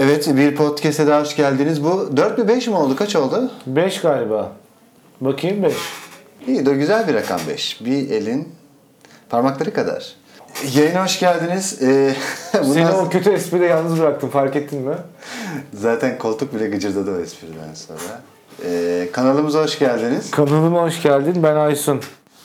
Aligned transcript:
Evet 0.00 0.36
bir 0.36 0.54
podcast'e 0.54 1.06
daha 1.06 1.20
hoş 1.20 1.36
geldiniz. 1.36 1.84
Bu 1.84 2.16
4 2.16 2.38
mü 2.38 2.48
5 2.48 2.66
mi 2.68 2.74
oldu? 2.74 2.96
Kaç 2.96 3.16
oldu? 3.16 3.50
5 3.66 4.00
galiba. 4.00 4.52
Bakayım 5.20 5.62
5. 5.62 5.74
İyi 6.46 6.66
de 6.66 6.74
güzel 6.74 7.08
bir 7.08 7.14
rakam 7.14 7.40
5. 7.48 7.84
Bir 7.84 8.10
elin 8.10 8.48
parmakları 9.30 9.72
kadar. 9.72 10.14
Yayına 10.74 11.04
hoş 11.04 11.20
geldiniz. 11.20 11.82
Ee, 11.82 12.14
bundan 12.54 12.72
Seni 12.72 12.90
o 12.90 13.08
kötü 13.08 13.30
espride 13.30 13.64
yalnız 13.64 14.00
bıraktım 14.00 14.30
fark 14.30 14.56
ettin 14.56 14.80
mi? 14.82 14.94
Zaten 15.74 16.18
koltuk 16.18 16.54
bile 16.54 16.68
gıcırdadı 16.68 17.16
o 17.16 17.20
espriden 17.20 17.74
sonra. 17.74 18.20
Ee, 18.64 19.08
kanalımıza 19.12 19.62
hoş 19.62 19.78
geldiniz. 19.78 20.30
Kanalıma 20.30 20.82
hoş 20.82 21.02
geldin 21.02 21.42
ben 21.42 21.56
Aysun. 21.56 22.00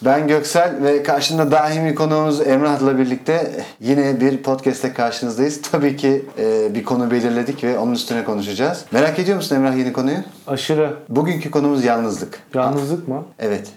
Ben 0.05 0.27
Göksel 0.27 0.83
ve 0.83 1.03
karşımda 1.03 1.51
daimi 1.51 1.95
konuğumuz 1.95 2.47
Emrah'la 2.47 2.97
birlikte 2.97 3.51
yine 3.79 4.19
bir 4.19 4.43
podcast'te 4.43 4.93
karşınızdayız. 4.93 5.61
Tabii 5.71 5.97
ki 5.97 6.25
e, 6.39 6.75
bir 6.75 6.83
konu 6.83 7.11
belirledik 7.11 7.63
ve 7.63 7.79
onun 7.79 7.91
üstüne 7.93 8.23
konuşacağız. 8.23 8.85
Merak 8.91 9.19
ediyor 9.19 9.37
musun 9.37 9.55
Emrah 9.55 9.77
yeni 9.77 9.93
konuyu? 9.93 10.17
Aşırı. 10.47 10.93
Bugünkü 11.09 11.51
konumuz 11.51 11.83
yalnızlık. 11.85 12.39
Yalnızlık 12.53 13.07
mı? 13.07 13.23
Evet. 13.39 13.67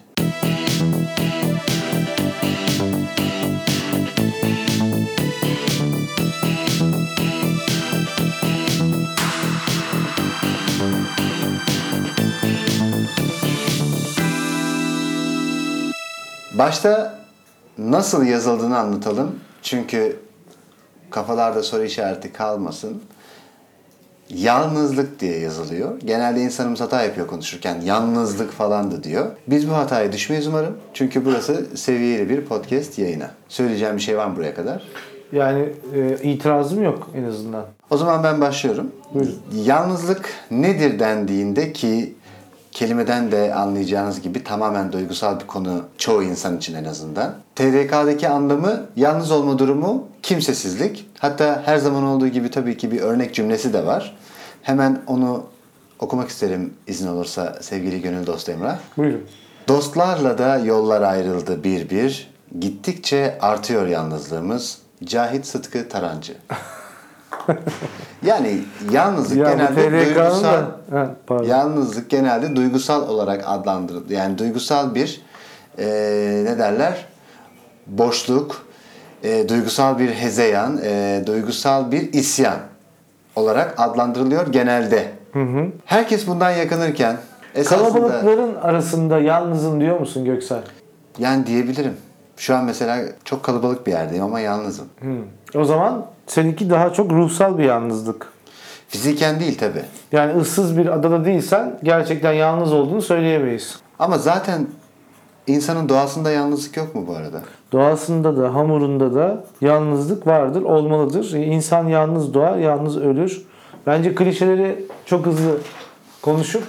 Başta 16.59 17.19
nasıl 17.79 18.25
yazıldığını 18.25 18.79
anlatalım. 18.79 19.41
Çünkü 19.63 20.17
kafalarda 21.11 21.63
soru 21.63 21.83
işareti 21.83 22.33
kalmasın. 22.33 23.03
Yalnızlık 24.29 25.21
diye 25.21 25.39
yazılıyor. 25.39 26.01
Genelde 26.01 26.41
insanımız 26.41 26.81
hata 26.81 27.03
yapıyor 27.03 27.27
konuşurken. 27.27 27.81
Yalnızlık 27.81 28.53
falan 28.53 28.91
da 28.91 29.03
diyor. 29.03 29.27
Biz 29.47 29.71
bu 29.71 29.73
hataya 29.73 30.13
düşmeyiz 30.13 30.47
umarım. 30.47 30.77
Çünkü 30.95 31.25
burası 31.25 31.77
seviyeli 31.77 32.29
bir 32.29 32.45
podcast 32.45 32.99
yayını. 32.99 33.31
Söyleyeceğim 33.49 33.97
bir 33.97 34.03
şey 34.03 34.19
var 34.19 34.27
mı 34.27 34.37
buraya 34.37 34.55
kadar? 34.55 34.83
Yani 35.33 35.73
e, 35.95 36.17
itirazım 36.23 36.83
yok 36.83 37.11
en 37.15 37.25
azından. 37.25 37.65
O 37.91 37.97
zaman 37.97 38.25
ben 38.25 38.41
başlıyorum. 38.41 38.93
Buyurun. 39.15 39.39
Yalnızlık 39.55 40.29
nedir 40.51 40.99
dendiğinde 40.99 41.73
ki 41.73 42.15
kelimeden 42.77 43.33
de 43.33 43.55
anlayacağınız 43.55 44.21
gibi 44.21 44.45
tamamen 44.45 44.93
duygusal 44.93 45.41
bir 45.41 45.47
konu 45.47 45.85
çoğu 45.99 46.23
insan 46.23 46.57
için 46.57 46.75
en 46.75 46.85
azından. 46.85 47.35
TDK'daki 47.55 48.29
anlamı 48.29 48.87
yalnız 48.97 49.31
olma 49.31 49.59
durumu 49.59 50.09
kimsesizlik. 50.23 51.11
Hatta 51.19 51.63
her 51.65 51.79
zaman 51.79 52.03
olduğu 52.03 52.29
gibi 52.29 52.51
tabii 52.51 52.77
ki 52.77 52.91
bir 52.91 53.01
örnek 53.01 53.35
cümlesi 53.35 53.73
de 53.73 53.87
var. 53.87 54.17
Hemen 54.63 55.03
onu 55.07 55.47
okumak 55.99 56.29
isterim 56.29 56.75
izin 56.87 57.09
olursa 57.09 57.59
sevgili 57.61 58.03
gönül 58.03 58.27
dostu 58.27 58.53
Emrah. 58.53 58.79
Buyurun. 58.97 59.25
Dostlarla 59.69 60.39
da 60.39 60.59
yollar 60.59 61.03
ayrıldı 61.03 61.65
bir 61.65 61.91
bir. 61.91 62.31
Gittikçe 62.61 63.39
artıyor 63.41 63.87
yalnızlığımız. 63.87 64.79
Cahit 65.05 65.47
Sıtkı 65.47 65.89
Tarancı. 65.89 66.35
yani 68.23 68.59
yalnızlık 68.91 69.39
Ya 69.39 69.53
genelde 69.53 69.93
duygusal 69.93 70.43
da... 70.45 70.67
Ha, 70.91 71.11
pardon. 71.27 71.45
yalnızlık 71.45 72.11
genelde 72.11 72.57
duygusal 72.57 73.09
olarak 73.09 73.45
adlandırılır. 73.47 74.11
Yani 74.11 74.39
duygusal 74.39 74.95
bir 74.95 75.23
e, 75.79 75.87
ne 76.45 76.59
derler? 76.59 77.07
Boşluk, 77.87 78.67
e, 79.23 79.49
duygusal 79.49 79.99
bir 79.99 80.09
hezeyan, 80.11 80.79
e, 80.85 81.23
duygusal 81.27 81.93
bir 81.93 82.13
isyan 82.13 82.57
olarak 83.37 83.75
adlandırılıyor 83.79 84.47
genelde. 84.53 85.13
Herkes 85.85 86.27
bundan 86.27 86.51
yakınırken 86.51 87.17
esasında 87.55 87.89
Kalabalıkların 87.93 88.55
arasında 88.55 89.19
yalnızım 89.19 89.81
diyor 89.81 90.01
musun 90.01 90.25
Göksel? 90.25 90.63
yani 91.19 91.47
diyebilirim. 91.47 91.97
Şu 92.37 92.57
an 92.57 92.65
mesela 92.65 92.99
çok 93.25 93.43
kalabalık 93.43 93.87
bir 93.87 93.93
yerdeyim 93.93 94.25
ama 94.25 94.41
yalnızım. 94.41 94.87
O 95.55 95.65
zaman 95.65 96.07
seninki 96.27 96.71
daha 96.71 96.93
çok 96.93 97.13
ruhsal 97.13 97.59
bir 97.59 97.65
yalnızlık. 97.65 98.33
Fiziken 98.89 99.41
değil 99.41 99.59
tabi. 99.59 99.83
Yani 100.13 100.41
ıssız 100.41 100.79
bir 100.79 100.87
adada 100.87 101.25
değilsen 101.25 101.79
gerçekten 101.83 102.33
yalnız 102.33 102.73
olduğunu 102.73 103.03
söyleyemeyiz. 103.03 103.77
Ama 103.99 104.19
zaten 104.19 104.67
insanın 105.47 105.89
doğasında 105.89 106.31
yalnızlık 106.31 106.77
yok 106.77 106.95
mu 106.95 107.05
bu 107.09 107.17
arada? 107.17 107.43
Doğasında 107.73 108.37
da 108.37 108.55
hamurunda 108.55 109.15
da 109.15 109.45
yalnızlık 109.61 110.27
vardır, 110.27 110.63
olmalıdır. 110.63 111.33
İnsan 111.33 111.87
yalnız 111.87 112.35
doğar, 112.35 112.57
yalnız 112.57 112.97
ölür. 112.97 113.43
Bence 113.87 114.15
klişeleri 114.15 114.87
çok 115.07 115.27
hızlı 115.27 115.59
konuşup 116.23 116.63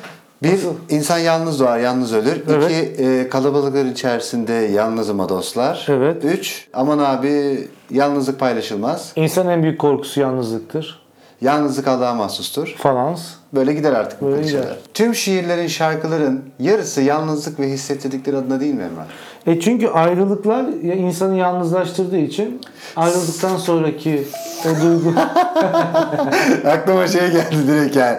Bir, 0.43 0.53
Nasıl? 0.53 0.73
insan 0.89 1.17
yalnız 1.17 1.59
doğar, 1.59 1.79
yalnız 1.79 2.13
ölür. 2.13 2.43
Evet. 2.49 2.71
İki, 2.71 3.03
e, 3.03 3.29
kalabalıklar 3.29 3.85
içerisinde 3.85 4.53
yalnızıma 4.53 5.29
dostlar. 5.29 5.85
Evet. 5.89 6.25
Üç, 6.25 6.67
aman 6.73 6.99
abi 6.99 7.67
yalnızlık 7.91 8.39
paylaşılmaz. 8.39 9.11
İnsanın 9.15 9.49
en 9.49 9.63
büyük 9.63 9.79
korkusu 9.79 10.19
yalnızlıktır. 10.19 11.07
Yalnızlık 11.41 11.87
Allah'a 11.87 12.13
mahsustur. 12.13 12.75
Falans. 12.77 13.21
Böyle 13.53 13.73
gider 13.73 13.91
artık 13.93 14.21
bu 14.21 14.25
Böyle 14.25 14.47
gider. 14.47 14.77
Tüm 14.93 15.15
şiirlerin, 15.15 15.67
şarkıların 15.67 16.43
yarısı 16.59 17.01
yalnızlık 17.01 17.59
ve 17.59 17.69
hissettirdikleri 17.69 18.37
adına 18.37 18.59
değil 18.59 18.73
mi 18.73 18.83
Emrah? 18.83 19.05
E 19.45 19.59
çünkü 19.59 19.87
ayrılıklar 19.87 20.65
ya 20.83 20.93
insanı 20.93 21.37
yalnızlaştırdığı 21.37 22.17
için 22.17 22.61
ayrıldıktan 22.95 23.57
sonraki 23.57 24.27
o 24.65 24.81
duygu 24.81 25.13
Aklıma 26.65 27.07
şey 27.07 27.31
geldi 27.31 27.67
direkt 27.67 27.95
yani. 27.95 28.17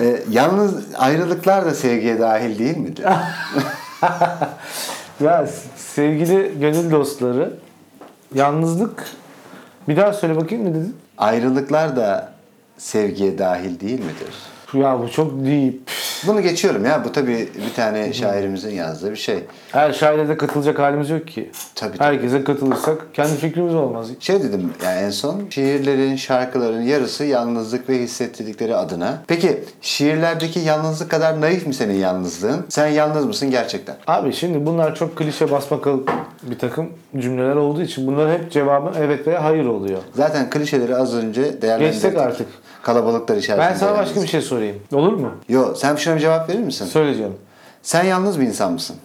E, 0.00 0.22
yalnız 0.30 0.74
ayrılıklar 0.98 1.66
da 1.66 1.74
sevgiye 1.74 2.20
dahil 2.20 2.58
değil 2.58 2.76
midir? 2.76 3.04
ya 5.20 5.46
sevgili 5.76 6.52
gönül 6.60 6.90
dostları 6.90 7.52
yalnızlık 8.34 9.04
bir 9.88 9.96
daha 9.96 10.12
söyle 10.12 10.36
bakayım 10.36 10.64
ne 10.64 10.70
dedin? 10.70 10.96
Ayrılıklar 11.18 11.96
da 11.96 12.32
sevgiye 12.78 13.38
dahil 13.38 13.80
değil 13.80 14.00
midir? 14.00 14.55
Ya 14.74 14.98
bu 15.02 15.10
çok 15.10 15.32
deep. 15.46 15.74
Bunu 16.26 16.42
geçiyorum 16.42 16.84
ya. 16.84 17.04
Bu 17.04 17.12
tabii 17.12 17.48
bir 17.68 17.74
tane 17.76 18.12
şairimizin 18.12 18.70
yazdığı 18.74 19.10
bir 19.10 19.16
şey. 19.16 19.38
Her 19.72 19.92
şaire 19.92 20.28
de 20.28 20.36
katılacak 20.36 20.78
halimiz 20.78 21.10
yok 21.10 21.26
ki. 21.28 21.50
Tabii, 21.74 21.98
tabii. 21.98 22.04
Herkese 22.04 22.44
katılırsak 22.44 23.14
kendi 23.14 23.36
fikrimiz 23.36 23.74
olmaz. 23.74 24.08
Şey 24.20 24.42
dedim 24.42 24.72
yani 24.84 24.98
en 24.98 25.10
son 25.10 25.42
şiirlerin, 25.50 26.16
şarkıların 26.16 26.82
yarısı 26.82 27.24
yalnızlık 27.24 27.88
ve 27.88 27.98
hissettirdikleri 27.98 28.76
adına. 28.76 29.22
Peki 29.26 29.64
şiirlerdeki 29.80 30.60
yalnızlık 30.60 31.10
kadar 31.10 31.40
naif 31.40 31.66
mi 31.66 31.74
senin 31.74 31.94
yalnızlığın? 31.94 32.64
Sen 32.68 32.86
yalnız 32.86 33.26
mısın 33.26 33.50
gerçekten? 33.50 33.96
Abi 34.06 34.32
şimdi 34.32 34.66
bunlar 34.66 34.94
çok 34.94 35.16
klişe 35.16 35.50
basmakalı 35.50 36.00
bir 36.42 36.58
takım 36.58 36.88
cümleler 37.18 37.56
olduğu 37.56 37.82
için 37.82 38.06
bunların 38.06 38.32
hep 38.32 38.50
cevabı 38.52 38.92
evet 38.98 39.26
veya 39.26 39.44
hayır 39.44 39.64
oluyor. 39.64 39.98
Zaten 40.14 40.50
klişeleri 40.50 40.96
az 40.96 41.14
önce 41.14 41.62
değerlendirdik. 41.62 41.92
Geçsek 42.02 42.18
artık. 42.18 42.46
Kalabalıklar 42.86 43.36
içerisinde. 43.36 43.58
Ben 43.58 43.74
sana 43.74 43.90
başka 43.90 44.10
yalnız. 44.10 44.22
bir 44.22 44.28
şey 44.28 44.40
sorayım. 44.40 44.76
Olur 44.92 45.12
mu? 45.12 45.30
Yo 45.48 45.74
sen 45.74 45.96
şuna 45.96 46.14
bir 46.14 46.20
cevap 46.20 46.48
verir 46.48 46.58
misin? 46.58 46.86
Söyleyeceğim. 46.86 47.32
Sen 47.82 48.04
yalnız 48.04 48.40
bir 48.40 48.46
insan 48.46 48.72
mısın? 48.72 48.96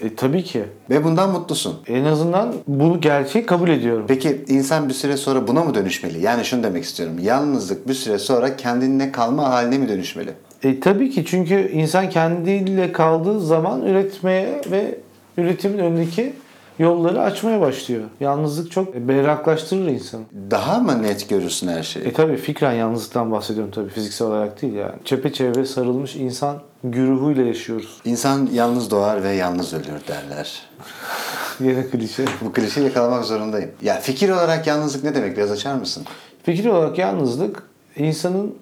E, 0.00 0.14
tabii 0.14 0.44
ki. 0.44 0.64
Ve 0.90 1.04
bundan 1.04 1.30
mutlusun. 1.30 1.74
En 1.86 2.04
azından 2.04 2.54
bu 2.66 3.00
gerçeği 3.00 3.46
kabul 3.46 3.68
ediyorum. 3.68 4.04
Peki 4.08 4.44
insan 4.48 4.88
bir 4.88 4.94
süre 4.94 5.16
sonra 5.16 5.48
buna 5.48 5.64
mı 5.64 5.74
dönüşmeli? 5.74 6.22
Yani 6.22 6.44
şunu 6.44 6.62
demek 6.62 6.84
istiyorum. 6.84 7.16
Yalnızlık 7.22 7.88
bir 7.88 7.94
süre 7.94 8.18
sonra 8.18 8.56
kendine 8.56 9.12
kalma 9.12 9.50
haline 9.50 9.78
mi 9.78 9.88
dönüşmeli? 9.88 10.30
E, 10.62 10.80
tabii 10.80 11.10
ki 11.10 11.24
çünkü 11.24 11.70
insan 11.72 12.10
kendiyle 12.10 12.92
kaldığı 12.92 13.40
zaman 13.40 13.82
üretmeye 13.82 14.60
ve 14.70 14.98
üretimin 15.36 15.78
önündeki 15.78 16.32
yolları 16.78 17.22
açmaya 17.22 17.60
başlıyor. 17.60 18.02
Yalnızlık 18.20 18.70
çok 18.70 18.94
berraklaştırır 18.94 19.86
insanı. 19.86 20.22
Daha 20.50 20.78
mı 20.78 21.02
net 21.02 21.28
görürsün 21.28 21.68
her 21.68 21.82
şeyi? 21.82 22.06
E 22.06 22.12
tabii 22.12 22.36
fikren 22.36 22.72
yalnızlıktan 22.72 23.32
bahsediyorum 23.32 23.72
tabii 23.74 23.88
fiziksel 23.88 24.28
olarak 24.28 24.62
değil 24.62 24.74
yani. 24.74 24.94
Çepeçevre 25.04 25.64
sarılmış 25.64 26.16
insan 26.16 26.58
güruhuyla 26.84 27.44
yaşıyoruz. 27.44 28.00
İnsan 28.04 28.48
yalnız 28.52 28.90
doğar 28.90 29.22
ve 29.22 29.32
yalnız 29.32 29.74
ölür 29.74 30.06
derler. 30.08 30.62
Yine 31.60 31.86
klişe. 31.86 32.24
Bu 32.40 32.52
klişeyi 32.52 32.86
yakalamak 32.86 33.24
zorundayım. 33.24 33.70
Ya 33.82 34.00
fikir 34.00 34.28
olarak 34.28 34.66
yalnızlık 34.66 35.04
ne 35.04 35.14
demek? 35.14 35.36
Biraz 35.36 35.50
açar 35.50 35.74
mısın? 35.74 36.04
Fikir 36.42 36.66
olarak 36.66 36.98
yalnızlık 36.98 37.62
insanın 37.96 38.54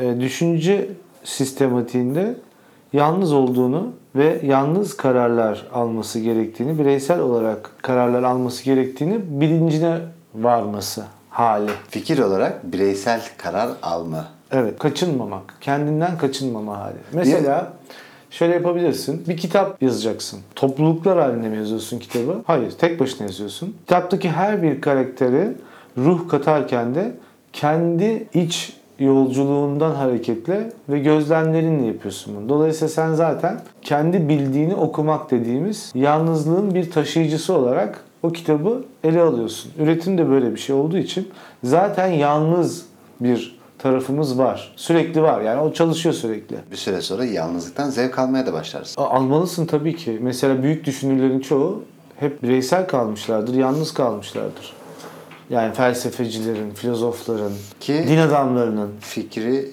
e, 0.00 0.20
düşünce 0.20 0.88
sistematiğinde 1.24 2.36
yalnız 2.92 3.32
olduğunu 3.32 3.92
ve 4.16 4.40
yalnız 4.44 4.96
kararlar 4.96 5.66
alması 5.72 6.20
gerektiğini, 6.20 6.78
bireysel 6.78 7.20
olarak 7.20 7.70
kararlar 7.82 8.22
alması 8.22 8.64
gerektiğini 8.64 9.20
bilincine 9.40 9.98
varması 10.34 11.04
hali. 11.30 11.70
Fikir 11.88 12.18
olarak 12.18 12.72
bireysel 12.72 13.20
karar 13.38 13.68
alma. 13.82 14.28
Evet, 14.52 14.78
kaçınmamak, 14.78 15.54
kendinden 15.60 16.18
kaçınmama 16.18 16.78
hali. 16.78 16.96
Mesela 17.12 17.72
şöyle 18.30 18.54
yapabilirsin. 18.54 19.24
Bir 19.28 19.36
kitap 19.36 19.82
yazacaksın. 19.82 20.40
Topluluklar 20.54 21.18
halinde 21.18 21.48
mi 21.48 21.56
yazıyorsun 21.56 21.98
kitabı? 21.98 22.42
Hayır, 22.46 22.70
tek 22.70 23.00
başına 23.00 23.26
yazıyorsun. 23.26 23.76
Kitaptaki 23.80 24.30
her 24.30 24.62
bir 24.62 24.80
karaktere 24.80 25.52
ruh 25.98 26.28
katarken 26.28 26.94
de 26.94 27.12
kendi 27.52 28.28
iç 28.34 28.76
yolculuğundan 28.98 29.94
hareketle 29.94 30.72
ve 30.88 30.98
gözlemlerinle 30.98 31.86
yapıyorsun 31.86 32.36
bunu. 32.36 32.48
Dolayısıyla 32.48 32.88
sen 32.88 33.14
zaten 33.14 33.60
kendi 33.82 34.28
bildiğini 34.28 34.74
okumak 34.74 35.30
dediğimiz 35.30 35.92
yalnızlığın 35.94 36.74
bir 36.74 36.90
taşıyıcısı 36.90 37.54
olarak 37.54 38.04
o 38.22 38.32
kitabı 38.32 38.84
ele 39.04 39.20
alıyorsun. 39.22 39.72
Üretim 39.78 40.18
de 40.18 40.28
böyle 40.30 40.52
bir 40.54 40.60
şey 40.60 40.76
olduğu 40.76 40.98
için 40.98 41.28
zaten 41.64 42.06
yalnız 42.06 42.86
bir 43.20 43.56
tarafımız 43.78 44.38
var. 44.38 44.72
Sürekli 44.76 45.22
var. 45.22 45.40
Yani 45.40 45.60
o 45.60 45.72
çalışıyor 45.72 46.14
sürekli. 46.14 46.56
Bir 46.70 46.76
süre 46.76 47.00
sonra 47.00 47.24
yalnızlıktan 47.24 47.90
zevk 47.90 48.18
almaya 48.18 48.46
da 48.46 48.52
başlarsın. 48.52 49.00
A- 49.02 49.04
Almalısın 49.10 49.66
tabii 49.66 49.96
ki. 49.96 50.18
Mesela 50.22 50.62
büyük 50.62 50.84
düşünürlerin 50.84 51.40
çoğu 51.40 51.82
hep 52.20 52.42
bireysel 52.42 52.86
kalmışlardır, 52.88 53.54
yalnız 53.54 53.94
kalmışlardır. 53.94 54.72
Yani 55.50 55.74
felsefecilerin, 55.74 56.70
filozofların, 56.70 57.52
Ki- 57.80 58.04
din 58.08 58.18
adamlarının. 58.18 58.90
Fikri 59.00 59.70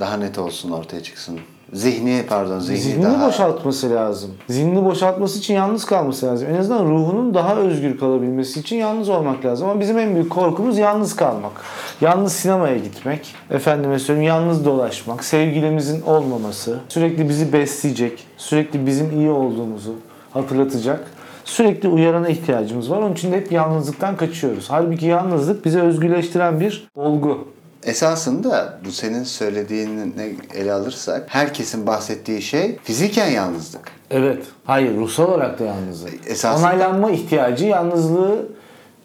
daha 0.00 0.16
net 0.16 0.38
olsun 0.38 0.70
ortaya 0.70 1.02
çıksın. 1.02 1.38
Zihni 1.72 2.24
pardon 2.28 2.58
zihni, 2.58 2.78
Zihnini 2.78 3.04
daha... 3.04 3.26
boşaltması 3.28 3.90
lazım. 3.90 4.30
Zihnini 4.48 4.84
boşaltması 4.84 5.38
için 5.38 5.54
yalnız 5.54 5.84
kalması 5.84 6.26
lazım. 6.26 6.48
En 6.50 6.54
azından 6.54 6.84
ruhunun 6.84 7.34
daha 7.34 7.56
özgür 7.56 7.98
kalabilmesi 7.98 8.60
için 8.60 8.76
yalnız 8.76 9.08
olmak 9.08 9.44
lazım. 9.44 9.68
Ama 9.68 9.80
bizim 9.80 9.98
en 9.98 10.14
büyük 10.14 10.30
korkumuz 10.30 10.78
yalnız 10.78 11.16
kalmak. 11.16 11.52
Yalnız 12.00 12.32
sinemaya 12.32 12.76
gitmek, 12.76 13.34
efendime 13.50 13.98
söyleyeyim 13.98 14.28
yalnız 14.28 14.64
dolaşmak, 14.64 15.24
sevgilimizin 15.24 16.02
olmaması, 16.02 16.78
sürekli 16.88 17.28
bizi 17.28 17.52
besleyecek, 17.52 18.26
sürekli 18.36 18.86
bizim 18.86 19.20
iyi 19.20 19.30
olduğumuzu 19.30 19.94
hatırlatacak. 20.32 21.10
Sürekli 21.44 21.88
uyarana 21.88 22.28
ihtiyacımız 22.28 22.90
var. 22.90 22.98
Onun 22.98 23.12
için 23.12 23.32
de 23.32 23.36
hep 23.36 23.52
yalnızlıktan 23.52 24.16
kaçıyoruz. 24.16 24.66
Halbuki 24.70 25.06
yalnızlık 25.06 25.64
bizi 25.64 25.80
özgürleştiren 25.80 26.60
bir 26.60 26.88
olgu. 26.94 27.48
Esasında 27.82 28.78
bu 28.84 28.92
senin 28.92 29.22
söylediğini 29.24 30.12
ele 30.54 30.72
alırsak 30.72 31.24
herkesin 31.28 31.86
bahsettiği 31.86 32.42
şey 32.42 32.76
fiziken 32.82 33.30
yalnızlık. 33.30 33.90
Evet. 34.10 34.44
Hayır, 34.64 34.96
ruhsal 34.96 35.24
olarak 35.28 35.58
da 35.58 35.64
yalnızlık. 35.64 36.26
Esasında- 36.30 36.58
Onaylanma 36.66 37.10
ihtiyacı 37.10 37.64
yalnızlığı 37.64 38.48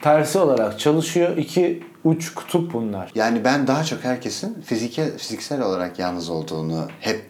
tersi 0.01 0.39
olarak 0.39 0.79
çalışıyor. 0.79 1.37
İki 1.37 1.83
uç 2.03 2.33
kutup 2.33 2.73
bunlar. 2.73 3.11
Yani 3.15 3.43
ben 3.43 3.67
daha 3.67 3.83
çok 3.83 4.03
herkesin 4.03 4.61
fizike, 4.65 5.17
fiziksel 5.17 5.61
olarak 5.61 5.99
yalnız 5.99 6.29
olduğunu 6.29 6.87
hep 6.99 7.21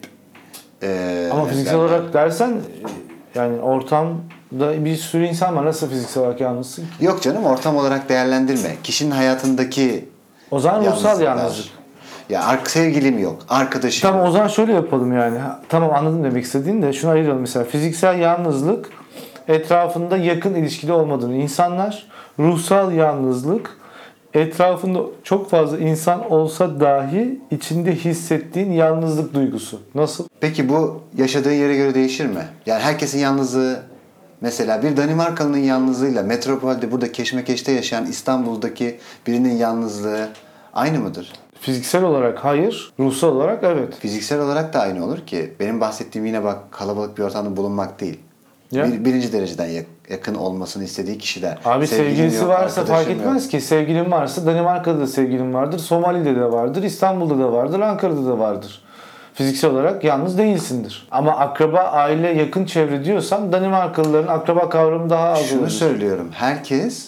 e, 0.84 1.30
Ama 1.32 1.46
fiziksel 1.46 1.76
olarak 1.76 2.14
dersen 2.14 2.52
yani 3.36 3.62
ortamda 4.56 4.86
bir 4.86 4.96
sürü 4.96 5.26
insan 5.26 5.56
var. 5.56 5.66
Nasıl 5.66 5.90
fiziksel 5.90 6.24
olarak 6.24 6.42
yalnızsın? 6.42 6.86
Yok 7.02 7.22
canım 7.22 7.46
ortam 7.46 7.78
olarak 7.78 8.10
değerlendirme. 8.10 8.76
Kişinin 8.84 9.12
hayatındaki 9.12 10.06
O 10.52 10.60
zaman 10.60 10.86
ruhsal 10.86 11.22
yalnızlık. 11.22 11.66
Ya 12.30 12.44
ar- 12.46 12.66
sevgilim 12.66 13.20
yok, 13.20 13.40
arkadaşım 13.50 14.10
Tamam 14.12 14.28
o 14.28 14.32
zaman 14.32 14.48
şöyle 14.48 14.74
yapalım 14.74 15.14
yani. 15.14 15.38
Tamam 15.70 15.94
anladım 15.94 16.24
demek 16.24 16.44
istediğin 16.46 16.82
de 16.82 16.94
şunu 16.94 17.12
ayıralım 17.12 17.42
mesela. 17.42 17.66
Fiziksel 17.66 18.20
yalnızlık 18.20 18.90
etrafında 19.48 20.18
yakın 20.18 20.56
ilişkili 20.56 20.92
olmadığını 20.94 21.36
insanlar. 21.36 22.08
Ruhsal 22.40 22.92
yalnızlık 22.92 23.78
etrafında 24.34 25.00
çok 25.24 25.50
fazla 25.50 25.78
insan 25.78 26.32
olsa 26.32 26.80
dahi 26.80 27.40
içinde 27.52 27.96
hissettiğin 27.96 28.72
yalnızlık 28.72 29.34
duygusu. 29.34 29.80
Nasıl? 29.96 30.28
Peki 30.42 30.70
bu 30.70 31.02
yaşadığın 31.18 31.52
yere 31.52 31.76
göre 31.76 31.96
değişir 31.96 32.26
mi? 32.26 32.48
Yani 32.66 32.82
herkesin 32.84 33.20
yalnızlığı 33.20 33.80
mesela 34.42 34.84
bir 34.84 34.98
Danimarkalı'nın 34.98 35.58
yalnızlığıyla 35.58 36.24
metropolde 36.24 36.92
burada 36.92 37.12
keşmekeşte 37.12 37.72
yaşayan 37.72 38.06
İstanbul'daki 38.06 39.00
birinin 39.28 39.56
yalnızlığı 39.58 40.28
aynı 40.74 41.00
mıdır? 41.00 41.34
Fiziksel 41.62 42.04
olarak 42.04 42.46
hayır, 42.46 42.94
ruhsal 43.00 43.28
olarak 43.28 43.64
evet. 43.64 43.96
Fiziksel 44.00 44.40
olarak 44.42 44.74
da 44.74 44.80
aynı 44.80 45.06
olur 45.06 45.20
ki. 45.20 45.54
Benim 45.60 45.82
bahsettiğim 45.82 46.26
yine 46.26 46.44
bak 46.44 46.58
kalabalık 46.72 47.18
bir 47.18 47.24
ortamda 47.24 47.58
bulunmak 47.58 48.00
değil. 48.02 48.20
Ya. 48.72 48.86
Bir, 48.88 49.06
birinci 49.06 49.34
dereceden 49.34 49.66
yak- 49.66 49.86
yakın 50.10 50.36
olmasını 50.36 50.84
istediği 50.84 51.18
kişiler. 51.18 51.58
Abi 51.66 51.88
Sevgilim 51.88 52.16
sevgilisi 52.16 52.42
yok, 52.42 52.50
varsa 52.50 52.86
fark 52.86 53.10
etmez 53.10 53.44
yok. 53.44 53.52
ki. 53.52 53.62
Sevgilin 53.62 54.12
varsa 54.12 54.46
Danimarka'da 54.46 55.00
da 55.00 55.08
sevgilin 55.08 55.54
vardır, 55.54 55.80
Somali'de 55.80 56.36
de 56.36 56.52
vardır, 56.52 56.84
İstanbul'da 56.84 57.40
da 57.40 57.52
vardır, 57.54 57.80
Ankara'da 57.80 58.26
da 58.26 58.40
vardır. 58.40 58.82
Fiziksel 59.34 59.70
olarak 59.72 60.04
yalnız 60.04 60.38
değilsindir. 60.38 61.08
Ama 61.12 61.32
akraba, 61.38 61.80
aile, 61.80 62.28
yakın 62.30 62.66
çevre 62.66 63.06
diyorsan 63.06 63.52
Danimarkalıların 63.52 64.28
akraba 64.28 64.70
kavramı 64.70 65.10
daha 65.10 65.28
az 65.28 65.46
Şunu 65.46 65.60
olur. 65.62 65.70
söylüyorum. 65.70 66.30
Herkes 66.32 67.08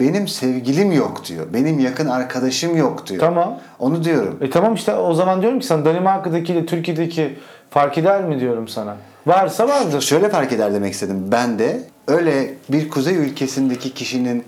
benim 0.00 0.28
sevgilim 0.28 0.92
yok 0.92 1.22
diyor. 1.28 1.46
Benim 1.54 1.78
yakın 1.78 2.06
arkadaşım 2.08 2.76
yok 2.76 3.06
diyor. 3.06 3.20
Tamam. 3.20 3.58
Onu 3.78 4.04
diyorum. 4.04 4.38
E 4.40 4.50
tamam 4.50 4.74
işte 4.74 4.94
o 4.94 5.14
zaman 5.14 5.42
diyorum 5.42 5.60
ki 5.60 5.66
sana 5.66 5.84
Danimarka'daki 5.84 6.52
ile 6.52 6.66
Türkiye'deki 6.66 7.38
fark 7.70 7.98
eder 7.98 8.24
mi 8.24 8.40
diyorum 8.40 8.68
sana. 8.68 8.96
Varsa 9.26 9.68
vardır. 9.68 10.00
Şöyle 10.00 10.28
fark 10.28 10.52
eder 10.52 10.74
demek 10.74 10.92
istedim. 10.92 11.24
Ben 11.32 11.58
de 11.58 11.80
öyle 12.08 12.54
bir 12.68 12.90
kuzey 12.90 13.16
ülkesindeki 13.16 13.94
kişinin 13.94 14.44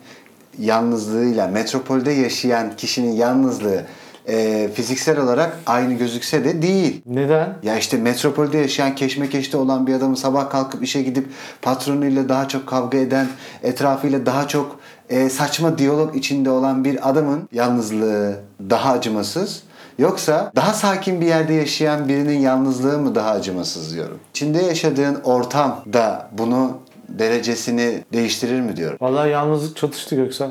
yalnızlığıyla 0.59 1.47
metropolde 1.47 2.11
yaşayan 2.13 2.77
kişinin 2.77 3.13
yalnızlığı 3.13 3.83
e, 4.29 4.69
fiziksel 4.75 5.21
olarak 5.21 5.59
aynı 5.67 5.95
gözükse 5.95 6.45
de 6.45 6.63
değil. 6.63 7.03
Neden? 7.07 7.57
Ya 7.63 7.79
işte 7.79 7.97
metropolde 7.97 8.59
yaşayan, 8.59 8.95
keşmekeşte 8.95 9.57
olan 9.57 9.87
bir 9.87 9.95
adamın 9.95 10.15
sabah 10.15 10.51
kalkıp 10.51 10.83
işe 10.83 11.03
gidip 11.03 11.27
patronuyla 11.63 12.29
daha 12.29 12.49
çok 12.49 12.67
kavga 12.67 12.99
eden, 12.99 13.27
etrafıyla 13.63 14.27
daha 14.27 14.49
çok 14.49 14.81
e, 15.11 15.29
saçma 15.29 15.79
diyalog 15.79 16.17
içinde 16.17 16.51
olan 16.51 16.85
bir 16.85 17.11
adamın 17.11 17.49
yalnızlığı 17.53 18.41
daha 18.71 18.93
acımasız. 18.93 19.63
Yoksa 19.99 20.53
daha 20.57 20.73
sakin 20.73 21.21
bir 21.21 21.27
yerde 21.27 21.55
yaşayan 21.55 22.09
birinin 22.09 22.39
yalnızlığı 22.39 22.99
mı 22.99 23.15
daha 23.15 23.31
acımasız 23.31 23.95
diyorum. 23.95 24.19
İçinde 24.31 24.63
yaşadığın 24.63 25.21
ortam 25.25 25.83
da 25.93 26.29
bunu 26.33 26.77
derecesini 27.09 28.05
değiştirir 28.13 28.61
mi 28.61 28.77
diyorum. 28.77 28.99
Vallahi 29.01 29.31
yalnızlık 29.31 29.77
çatıştı 29.77 30.17
Göksel. 30.17 30.51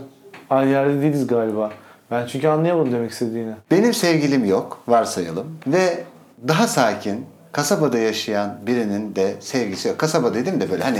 Aynı 0.50 0.70
yerde 0.70 1.02
değiliz 1.02 1.28
galiba. 1.28 1.72
Ben 2.12 2.28
çünkü 2.28 2.48
anlayamadım 2.48 2.94
demek 2.94 3.12
istediğini. 3.12 3.54
Benim 3.72 3.94
sevgilim 3.94 4.46
yok 4.46 4.80
varsayalım 4.88 5.58
ve 5.68 6.04
daha 6.48 6.68
sakin 6.68 7.26
kasabada 7.52 7.98
yaşayan 7.98 8.58
birinin 8.68 9.16
de 9.16 9.36
sevgisi 9.40 9.88
yok. 9.88 9.98
Kasaba 9.98 10.34
dedim 10.34 10.62
de 10.62 10.72
böyle 10.72 10.84
hani 10.84 11.00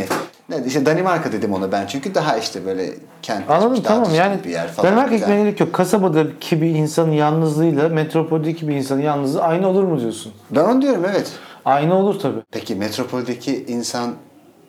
ne 0.50 0.58
işte 0.68 0.86
Danimarka 0.86 1.32
dedim 1.32 1.54
ona 1.54 1.72
ben 1.72 1.88
çünkü 1.88 2.16
daha 2.16 2.38
işte 2.38 2.66
böyle 2.66 2.90
kent 3.22 3.50
Anladım 3.50 3.84
tamam 3.84 4.14
yani 4.16 4.38
bir 4.44 4.50
yer 4.50 4.68
falan. 4.68 4.88
Danimarka 4.88 5.16
gitmeye 5.16 5.44
gerek 5.44 5.60
yok. 5.60 5.74
Kasabadaki 5.74 6.62
bir 6.62 6.70
insanın 6.70 7.12
yalnızlığıyla 7.12 7.90
metropoldeki 7.90 8.68
bir 8.68 8.76
insanın 8.76 9.02
yalnızlığı 9.02 9.42
aynı 9.44 9.68
olur 9.68 9.84
mu 9.84 10.00
diyorsun? 10.00 10.34
Ben 10.52 10.64
onu 10.64 10.82
diyorum 10.82 11.06
evet. 11.12 11.32
Aynı 11.66 11.96
olur 11.96 12.20
tabii. 12.20 12.40
Peki 12.52 12.76
metropoldeki 12.76 13.66
insan 13.68 14.14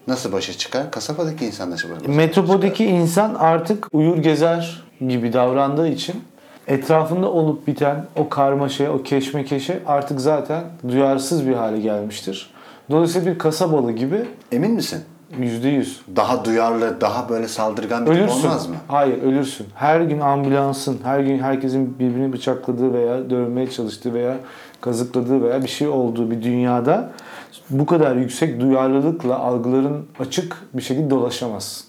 nasıl 0.06 0.32
başa 0.32 0.52
çıkar? 0.52 0.90
Kasabadaki 0.90 1.46
insan 1.46 1.70
nasıl 1.70 1.88
başa 1.90 2.00
çıkar? 2.00 2.14
Metropoldeki 2.14 2.84
insan 2.84 3.34
artık 3.34 3.86
uyur 3.92 4.16
gezer 4.16 4.87
gibi 5.00 5.32
davrandığı 5.32 5.88
için 5.88 6.14
etrafında 6.66 7.30
olup 7.32 7.66
biten 7.66 8.04
o 8.16 8.28
karmaşaya, 8.28 8.92
o 8.92 9.02
keşmekeşe 9.02 9.80
artık 9.86 10.20
zaten 10.20 10.64
duyarsız 10.88 11.46
bir 11.48 11.54
hale 11.54 11.80
gelmiştir. 11.80 12.50
Dolayısıyla 12.90 13.32
bir 13.32 13.38
kasabalı 13.38 13.92
gibi 13.92 14.24
Emin 14.52 14.70
misin? 14.70 15.00
yüzde 15.38 15.68
yüz. 15.68 16.00
Daha 16.16 16.44
duyarlı, 16.44 17.00
daha 17.00 17.28
böyle 17.28 17.48
saldırgan 17.48 18.06
bir 18.06 18.10
tip 18.10 18.20
Ölürsün. 18.20 18.48
olmaz 18.48 18.68
mı? 18.68 18.74
Hayır 18.88 19.22
ölürsün. 19.22 19.66
Her 19.74 20.00
gün 20.00 20.20
ambulansın, 20.20 20.98
her 21.04 21.20
gün 21.20 21.38
herkesin 21.38 21.98
birbirini 21.98 22.32
bıçakladığı 22.32 22.92
veya 22.92 23.30
dövmeye 23.30 23.70
çalıştığı 23.70 24.14
veya 24.14 24.36
kazıkladığı 24.80 25.42
veya 25.42 25.62
bir 25.62 25.68
şey 25.68 25.88
olduğu 25.88 26.30
bir 26.30 26.42
dünyada 26.42 27.10
bu 27.70 27.86
kadar 27.86 28.16
yüksek 28.16 28.60
duyarlılıkla 28.60 29.38
algıların 29.38 30.06
açık 30.20 30.56
bir 30.74 30.82
şekilde 30.82 31.10
dolaşamazsın. 31.10 31.86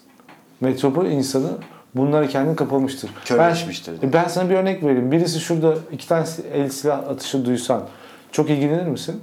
Metropol 0.61 1.05
insanı 1.05 1.49
bunlara 1.95 2.27
kendini 2.27 2.55
kapamıştır. 2.55 3.09
Körleşmiştir. 3.25 3.93
Ben, 4.01 4.13
ben 4.13 4.27
sana 4.27 4.49
bir 4.49 4.55
örnek 4.55 4.83
vereyim. 4.83 5.11
Birisi 5.11 5.39
şurada 5.39 5.73
iki 5.91 6.07
tane 6.07 6.25
el 6.53 6.69
silah 6.69 6.97
atışı 7.09 7.45
duysan 7.45 7.81
çok 8.31 8.49
ilgilenir 8.49 8.85
misin? 8.85 9.21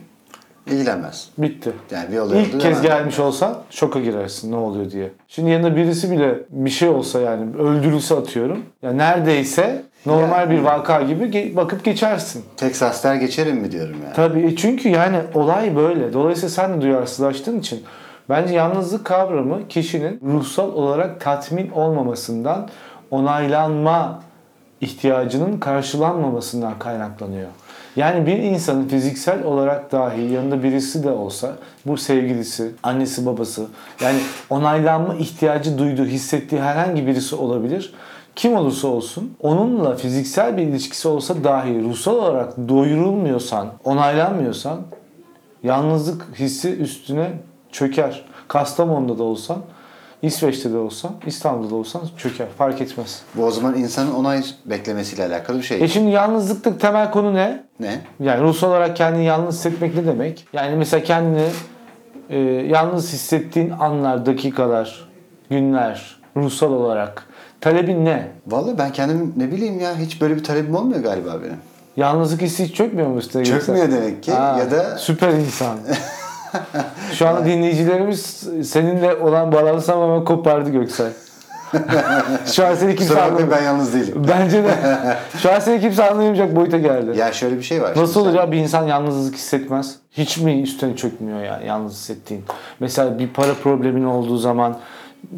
İlgilenmez. 0.66 1.28
Bitti. 1.38 1.72
Yani 1.90 2.12
bir 2.12 2.18
olay 2.18 2.42
İlk 2.42 2.60
kez 2.60 2.82
gelmiş 2.82 3.18
olsan 3.18 3.58
şoka 3.70 4.00
girersin 4.00 4.52
ne 4.52 4.56
oluyor 4.56 4.90
diye. 4.90 5.10
Şimdi 5.28 5.50
yanında 5.50 5.76
birisi 5.76 6.10
bile 6.10 6.34
bir 6.50 6.70
şey 6.70 6.88
olsa 6.88 7.20
yani 7.20 7.56
öldürülse 7.56 8.14
atıyorum. 8.14 8.62
Ya 8.82 8.92
neredeyse 8.92 9.82
normal 10.06 10.40
Ya. 10.40 10.50
bir 10.50 10.58
vaka 10.58 11.02
gibi 11.02 11.24
ge- 11.24 11.56
bakıp 11.56 11.84
geçersin. 11.84 12.44
Texas'lar 12.56 13.14
geçerim 13.14 13.56
mi 13.56 13.72
diyorum 13.72 13.96
yani. 14.04 14.14
Tabii 14.14 14.46
e 14.46 14.56
çünkü 14.56 14.88
yani 14.88 15.16
olay 15.34 15.76
böyle. 15.76 16.12
Dolayısıyla 16.12 16.48
sen 16.48 16.76
de 16.76 16.80
duyarsızlaştığın 16.82 17.58
için 17.60 17.82
bence 18.28 18.54
yalnızlık 18.54 19.04
kavramı 19.04 19.68
kişinin 19.68 20.20
ruhsal 20.24 20.72
olarak 20.72 21.20
tatmin 21.20 21.70
olmamasından, 21.70 22.68
onaylanma 23.10 24.20
ihtiyacının 24.80 25.58
karşılanmamasından 25.58 26.78
kaynaklanıyor. 26.78 27.48
Yani 27.96 28.26
bir 28.26 28.36
insanın 28.38 28.88
fiziksel 28.88 29.44
olarak 29.44 29.92
dahi 29.92 30.32
yanında 30.32 30.62
birisi 30.62 31.04
de 31.04 31.10
olsa 31.10 31.56
bu 31.86 31.96
sevgilisi, 31.96 32.72
annesi, 32.82 33.26
babası 33.26 33.66
yani 34.00 34.18
onaylanma 34.50 35.14
ihtiyacı 35.14 35.78
duyduğu, 35.78 36.04
hissettiği 36.04 36.60
herhangi 36.60 37.06
birisi 37.06 37.36
olabilir. 37.36 37.94
kim 38.36 38.56
olursa 38.56 38.88
olsun 38.88 39.32
onunla 39.42 39.96
fiziksel 39.96 40.56
bir 40.56 40.62
ilişkisi 40.62 41.08
olsa 41.08 41.44
dahi 41.44 41.82
ruhsal 41.84 42.14
olarak 42.14 42.68
doyurulmuyorsan, 42.68 43.68
onaylanmıyorsan 43.84 44.80
yalnızlık 45.62 46.26
hissi 46.38 46.76
üstüne 46.76 47.30
çöker. 47.76 48.24
Kastamonu'da 48.48 49.18
da 49.18 49.22
olsan, 49.22 49.56
İsveç'te 50.22 50.72
de 50.72 50.76
olsan, 50.76 51.12
İstanbul'da 51.26 51.70
da 51.70 51.74
olsan 51.74 52.02
çöker. 52.16 52.46
Fark 52.58 52.80
etmez. 52.80 53.22
Bu 53.34 53.44
o 53.44 53.50
zaman 53.50 53.76
insanın 53.76 54.14
onay 54.14 54.44
beklemesiyle 54.64 55.26
alakalı 55.26 55.58
bir 55.58 55.62
şey. 55.62 55.82
E 55.82 55.88
şimdi 55.88 56.10
yalnızlıkta 56.10 56.78
temel 56.78 57.10
konu 57.10 57.34
ne? 57.34 57.64
Ne? 57.80 58.00
Yani 58.20 58.42
ruhsal 58.42 58.68
olarak 58.68 58.96
kendini 58.96 59.24
yalnız 59.24 59.54
hissetmek 59.54 59.94
ne 59.94 60.06
demek? 60.06 60.46
Yani 60.52 60.76
mesela 60.76 61.02
kendini 61.04 61.46
e, 62.30 62.38
yalnız 62.68 63.12
hissettiğin 63.12 63.70
anlar, 63.70 64.26
dakikalar, 64.26 65.08
günler 65.50 66.16
ruhsal 66.36 66.72
olarak 66.72 67.26
talebin 67.60 68.04
ne? 68.04 68.28
Vallahi 68.46 68.78
ben 68.78 68.92
kendim 68.92 69.34
ne 69.36 69.52
bileyim 69.52 69.80
ya 69.80 69.96
hiç 69.98 70.20
böyle 70.20 70.36
bir 70.36 70.44
talebim 70.44 70.74
olmuyor 70.74 71.00
galiba 71.02 71.40
benim. 71.42 71.58
Yalnızlık 71.96 72.42
hissi 72.42 72.64
hiç 72.64 72.74
çökmüyor 72.74 73.08
mu 73.08 73.18
üstüne? 73.18 73.44
Çökmüyor 73.44 73.90
demek 73.92 74.22
ki 74.22 74.32
Ha, 74.32 74.56
ya 74.58 74.70
da 74.70 74.98
Süper 74.98 75.32
insan. 75.32 75.78
Şu 77.12 77.28
anda 77.28 77.44
dinleyicilerimiz 77.44 78.48
seninle 78.64 79.14
olan 79.14 79.52
bağlantısını 79.52 79.94
tamamen 79.94 80.24
kopardı 80.24 80.70
Göksel. 80.70 81.12
Şu 82.46 82.66
an 82.66 82.74
seni 82.74 82.96
kimse 82.96 83.20
anlamıyor. 83.20 83.50
ben 83.50 83.62
yalnız 83.62 83.94
değilim. 83.94 84.24
Bence 84.28 84.64
de. 84.64 84.70
Şu 85.38 85.52
an 85.52 85.58
seni 85.58 85.80
kimse 85.80 86.10
anlayamayacak 86.10 86.56
boyuta 86.56 86.78
geldi. 86.78 87.18
Ya 87.18 87.32
şöyle 87.32 87.56
bir 87.56 87.62
şey 87.62 87.82
var. 87.82 87.92
Nasıl 87.96 88.20
olur 88.20 88.34
ya 88.34 88.52
bir 88.52 88.56
insan 88.56 88.86
yalnızlık 88.86 89.34
hissetmez? 89.34 89.96
Hiç 90.12 90.38
mi 90.38 90.62
üstüne 90.62 90.96
çökmüyor 90.96 91.42
yani 91.42 91.66
yalnız 91.66 91.92
hissettiğin? 91.92 92.44
Mesela 92.80 93.18
bir 93.18 93.28
para 93.28 93.54
problemin 93.54 94.04
olduğu 94.04 94.36
zaman, 94.36 94.78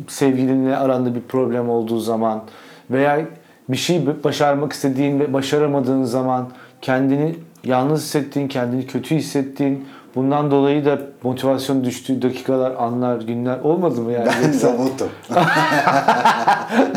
sevgilinle 0.08 0.76
aranda 0.76 1.14
bir 1.14 1.20
problem 1.20 1.70
olduğu 1.70 1.98
zaman 1.98 2.42
veya 2.90 3.20
bir 3.68 3.76
şey 3.76 4.24
başarmak 4.24 4.72
istediğin 4.72 5.20
ve 5.20 5.32
başaramadığın 5.32 6.04
zaman 6.04 6.48
kendini 6.82 7.36
yalnız 7.64 8.02
hissettiğin, 8.02 8.48
kendini 8.48 8.86
kötü 8.86 9.14
hissettiğin, 9.16 9.88
bundan 10.14 10.50
dolayı 10.50 10.84
da 10.84 10.98
motivasyon 11.22 11.84
düştüğü 11.84 12.22
dakikalar, 12.22 12.72
anlar, 12.78 13.20
günler 13.20 13.58
olmadı 13.60 14.00
mı 14.00 14.12
yani? 14.12 14.28
Ben 14.42 14.72
robotum. 14.72 15.08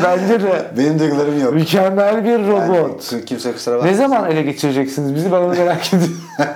Bence 0.04 0.42
de 0.42 0.62
Benim 0.78 0.98
duygularım 0.98 1.40
yok. 1.40 1.54
mükemmel 1.54 2.24
bir 2.24 2.38
robot. 2.48 3.12
Yani 3.12 3.24
kimse 3.24 3.52
kusura 3.52 3.74
Ne 3.74 3.78
bakmasın. 3.80 3.98
zaman 3.98 4.30
ele 4.30 4.42
geçireceksiniz 4.42 5.14
bizi 5.14 5.32
ben 5.32 5.36
onu 5.40 5.48
merak 5.48 5.94
ediyorum. 5.94 6.16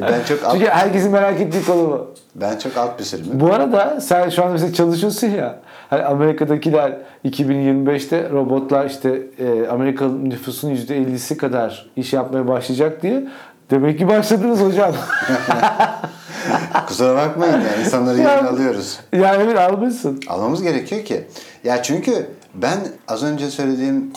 Ben 0.00 0.22
çok 0.28 0.44
alt, 0.44 0.52
Çünkü 0.52 0.66
herkesin 0.70 1.12
merak 1.12 1.40
ettiği 1.40 1.64
konu 1.64 1.78
bu. 1.90 2.14
ben 2.34 2.58
çok 2.58 2.76
alt 2.76 2.98
bir 2.98 3.04
sürümüm. 3.04 3.40
Bu 3.40 3.52
arada 3.54 4.00
sen 4.00 4.28
şu 4.28 4.44
an 4.44 4.52
mesela 4.52 4.72
çalışıyorsun 4.72 5.26
ya. 5.26 5.56
Hani 5.90 6.02
Amerika'dakiler 6.02 6.92
2025'te 7.24 8.30
robotlar 8.30 8.86
işte 8.86 9.22
e, 9.38 9.68
Amerika 9.68 10.06
nüfusunun 10.08 10.74
%50'si 10.74 11.36
kadar 11.36 11.86
iş 11.96 12.12
yapmaya 12.12 12.48
başlayacak 12.48 13.02
diye. 13.02 13.24
Demek 13.70 13.98
ki 13.98 14.08
başladınız 14.08 14.60
hocam. 14.60 14.92
Kusura 16.86 17.16
bakmayın 17.16 17.52
yani 17.52 17.84
insanları 17.84 18.18
Ya- 18.20 18.30
yerine 18.34 18.48
alıyoruz. 18.48 19.00
yani 19.12 19.42
evet 19.42 19.58
almışsın. 19.58 20.20
Almamız 20.28 20.62
gerekiyor 20.62 21.04
ki. 21.04 21.26
Ya 21.64 21.82
çünkü 21.82 22.26
ben 22.54 22.78
az 23.08 23.22
önce 23.22 23.50
söylediğim, 23.50 24.12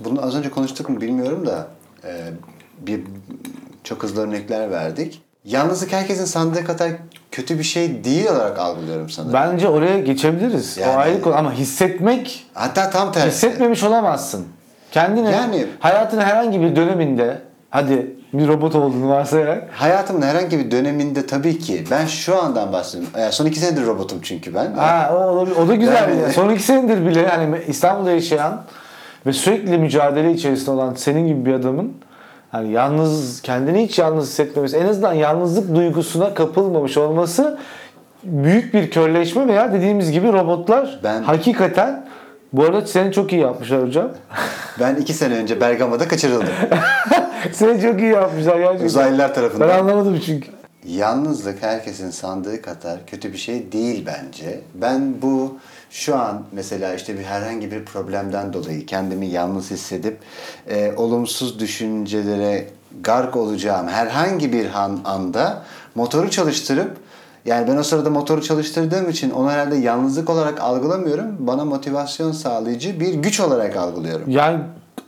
bunu 0.00 0.22
az 0.26 0.36
önce 0.36 0.50
konuştuk 0.50 0.88
mu 0.88 1.00
bilmiyorum 1.00 1.46
da 1.46 1.66
e, 2.04 2.10
bir 2.78 3.00
çok 3.84 4.02
hızlı 4.02 4.22
örnekler 4.22 4.70
verdik. 4.70 5.22
Yalnızlık 5.44 5.92
herkesin 5.92 6.24
sandığı 6.24 6.64
kadar 6.64 6.90
kötü 7.30 7.58
bir 7.58 7.64
şey 7.64 8.04
değil 8.04 8.26
olarak 8.30 8.58
algılıyorum 8.58 9.10
sanırım. 9.10 9.32
Bence 9.32 9.68
oraya 9.68 10.00
geçebiliriz. 10.00 10.76
Yani- 10.78 10.92
O 10.92 10.98
ayrı 10.98 11.22
konu 11.22 11.34
ama 11.36 11.52
hissetmek 11.52 12.46
Hatta 12.54 12.90
tam 12.90 13.12
tersi. 13.12 13.28
hissetmemiş 13.28 13.82
olamazsın. 13.82 14.46
Kendini 14.92 15.32
Yani- 15.32 15.66
hayatın 15.80 16.20
herhangi 16.20 16.60
bir 16.60 16.76
döneminde 16.76 17.38
hadi 17.70 18.16
bir 18.32 18.48
robot 18.48 18.74
olduğunu 18.74 19.08
varsayarak 19.08 19.68
Hayatımın 19.72 20.22
herhangi 20.22 20.58
bir 20.58 20.70
döneminde 20.70 21.26
tabii 21.26 21.58
ki 21.58 21.84
ben 21.90 22.06
şu 22.06 22.42
andan 22.42 22.72
bahsediyorum. 22.72 23.12
Yani 23.20 23.32
son 23.32 23.46
iki 23.46 23.58
senedir 23.60 23.86
robotum 23.86 24.18
çünkü 24.22 24.54
ben. 24.54 24.72
Ha, 24.72 25.10
o, 25.12 25.16
olabilir. 25.16 25.56
o 25.56 25.68
da 25.68 25.74
güzel. 25.74 25.94
Yani- 26.08 26.20
Yani. 26.20 26.32
Son 26.32 26.50
iki 26.50 26.62
senedir 26.62 27.06
bile 27.06 27.26
hani 27.26 27.56
İstanbul'da 27.68 28.10
yaşayan 28.10 28.62
ve 29.26 29.32
sürekli 29.32 29.78
mücadele 29.78 30.32
içerisinde 30.32 30.70
olan 30.70 30.94
senin 30.94 31.26
gibi 31.26 31.46
bir 31.46 31.52
adamın 31.54 31.92
hani 32.52 32.72
yalnız 32.72 33.42
kendini 33.42 33.84
hiç 33.84 33.98
yalnız 33.98 34.28
hissetmemesi, 34.28 34.76
en 34.76 34.86
azından 34.86 35.12
yalnızlık 35.12 35.74
duygusuna 35.74 36.34
kapılmamış 36.34 36.96
olması 36.96 37.58
büyük 38.24 38.74
bir 38.74 38.90
körleşme 38.90 39.46
veya 39.48 39.72
dediğimiz 39.72 40.12
gibi 40.12 40.32
robotlar 40.32 41.00
Ben- 41.04 41.22
hakikaten 41.22 42.06
bu 42.52 42.64
arada 42.64 42.86
seni 42.86 43.12
çok 43.12 43.32
iyi 43.32 43.40
yapmışlar 43.42 43.82
hocam. 43.86 44.08
Ben 44.80 44.94
iki 44.96 45.14
sene 45.14 45.34
önce 45.34 45.60
Bergama'da 45.60 46.08
kaçırıldım. 46.08 46.48
seni 47.52 47.80
çok 47.82 48.00
iyi 48.00 48.12
yapmışlar 48.12 48.58
gerçekten. 48.58 48.86
Uzaylılar 48.86 49.28
Ben 49.28 49.34
tarafından. 49.34 49.68
anlamadım 49.68 50.20
çünkü. 50.26 50.48
Yalnızlık 50.86 51.62
herkesin 51.62 52.10
sandığı 52.10 52.62
kadar 52.62 53.06
kötü 53.06 53.32
bir 53.32 53.38
şey 53.38 53.72
değil 53.72 54.06
bence. 54.06 54.60
Ben 54.74 55.22
bu 55.22 55.58
şu 55.90 56.16
an 56.16 56.42
mesela 56.52 56.94
işte 56.94 57.18
bir 57.18 57.24
herhangi 57.24 57.70
bir 57.70 57.84
problemden 57.84 58.52
dolayı 58.52 58.86
kendimi 58.86 59.26
yalnız 59.26 59.70
hissedip 59.70 60.18
e, 60.68 60.92
olumsuz 60.96 61.58
düşüncelere 61.58 62.66
gark 63.02 63.36
olacağım 63.36 63.88
herhangi 63.88 64.52
bir 64.52 64.74
an, 64.74 65.00
anda 65.04 65.62
motoru 65.94 66.30
çalıştırıp 66.30 66.96
yani 67.44 67.68
ben 67.68 67.76
o 67.76 67.82
sırada 67.82 68.10
motoru 68.10 68.42
çalıştırdığım 68.42 69.10
için 69.10 69.30
onu 69.30 69.50
herhalde 69.50 69.76
yalnızlık 69.76 70.30
olarak 70.30 70.60
algılamıyorum. 70.60 71.36
Bana 71.38 71.64
motivasyon 71.64 72.32
sağlayıcı 72.32 73.00
bir 73.00 73.14
güç 73.14 73.40
olarak 73.40 73.76
algılıyorum. 73.76 74.30
Yani 74.30 74.60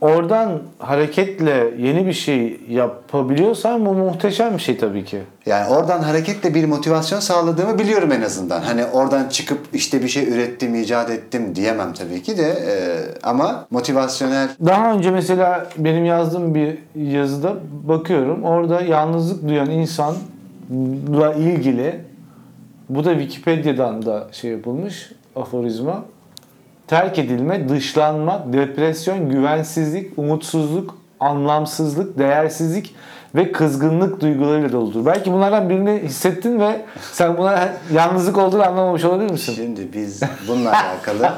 oradan 0.05 0.59
hareketle 0.79 1.73
yeni 1.77 2.07
bir 2.07 2.13
şey 2.13 2.59
yapabiliyorsan 2.69 3.85
bu 3.85 3.93
muhteşem 3.93 4.53
bir 4.53 4.61
şey 4.61 4.77
tabii 4.77 5.05
ki. 5.05 5.19
Yani 5.45 5.69
oradan 5.69 6.01
hareketle 6.01 6.53
bir 6.53 6.65
motivasyon 6.65 7.19
sağladığımı 7.19 7.79
biliyorum 7.79 8.11
en 8.11 8.21
azından. 8.21 8.61
Hani 8.61 8.85
oradan 8.85 9.29
çıkıp 9.29 9.59
işte 9.73 10.03
bir 10.03 10.07
şey 10.07 10.33
ürettim, 10.33 10.75
icat 10.75 11.09
ettim 11.09 11.55
diyemem 11.55 11.93
tabii 11.93 12.23
ki 12.23 12.37
de. 12.37 12.43
Ee, 12.43 12.97
ama 13.23 13.67
motivasyonel 13.71 14.49
Daha 14.65 14.93
önce 14.93 15.11
mesela 15.11 15.67
benim 15.77 16.05
yazdığım 16.05 16.55
bir 16.55 16.77
yazıda 16.95 17.53
bakıyorum. 17.83 18.43
Orada 18.43 18.81
yalnızlık 18.81 19.47
duyan 19.47 19.69
insanla 19.69 21.33
ilgili 21.37 22.01
bu 22.89 23.05
da 23.05 23.19
Wikipedia'dan 23.19 24.05
da 24.05 24.27
şey 24.31 24.51
yapılmış 24.51 25.11
aforizma. 25.35 26.05
Terk 26.87 27.19
edilme, 27.19 27.69
dışlanma, 27.69 28.53
depresyon, 28.53 29.29
güvensizlik, 29.29 30.19
umutsuzluk, 30.19 30.97
anlamsızlık, 31.19 32.17
değersizlik 32.17 32.95
ve 33.35 33.51
kızgınlık 33.51 34.21
duygularıyla 34.21 34.71
doludur. 34.71 35.05
Belki 35.05 35.31
bunlardan 35.33 35.69
birini 35.69 36.01
hissettin 36.03 36.59
ve 36.59 36.81
sen 37.11 37.37
buna 37.37 37.69
yalnızlık 37.93 38.37
olduğunu 38.37 38.63
anlamamış 38.63 39.03
olabilir 39.03 39.31
misin? 39.31 39.53
Şimdi 39.55 39.93
biz 39.93 40.21
bununla 40.47 40.69
alakalı 40.69 41.31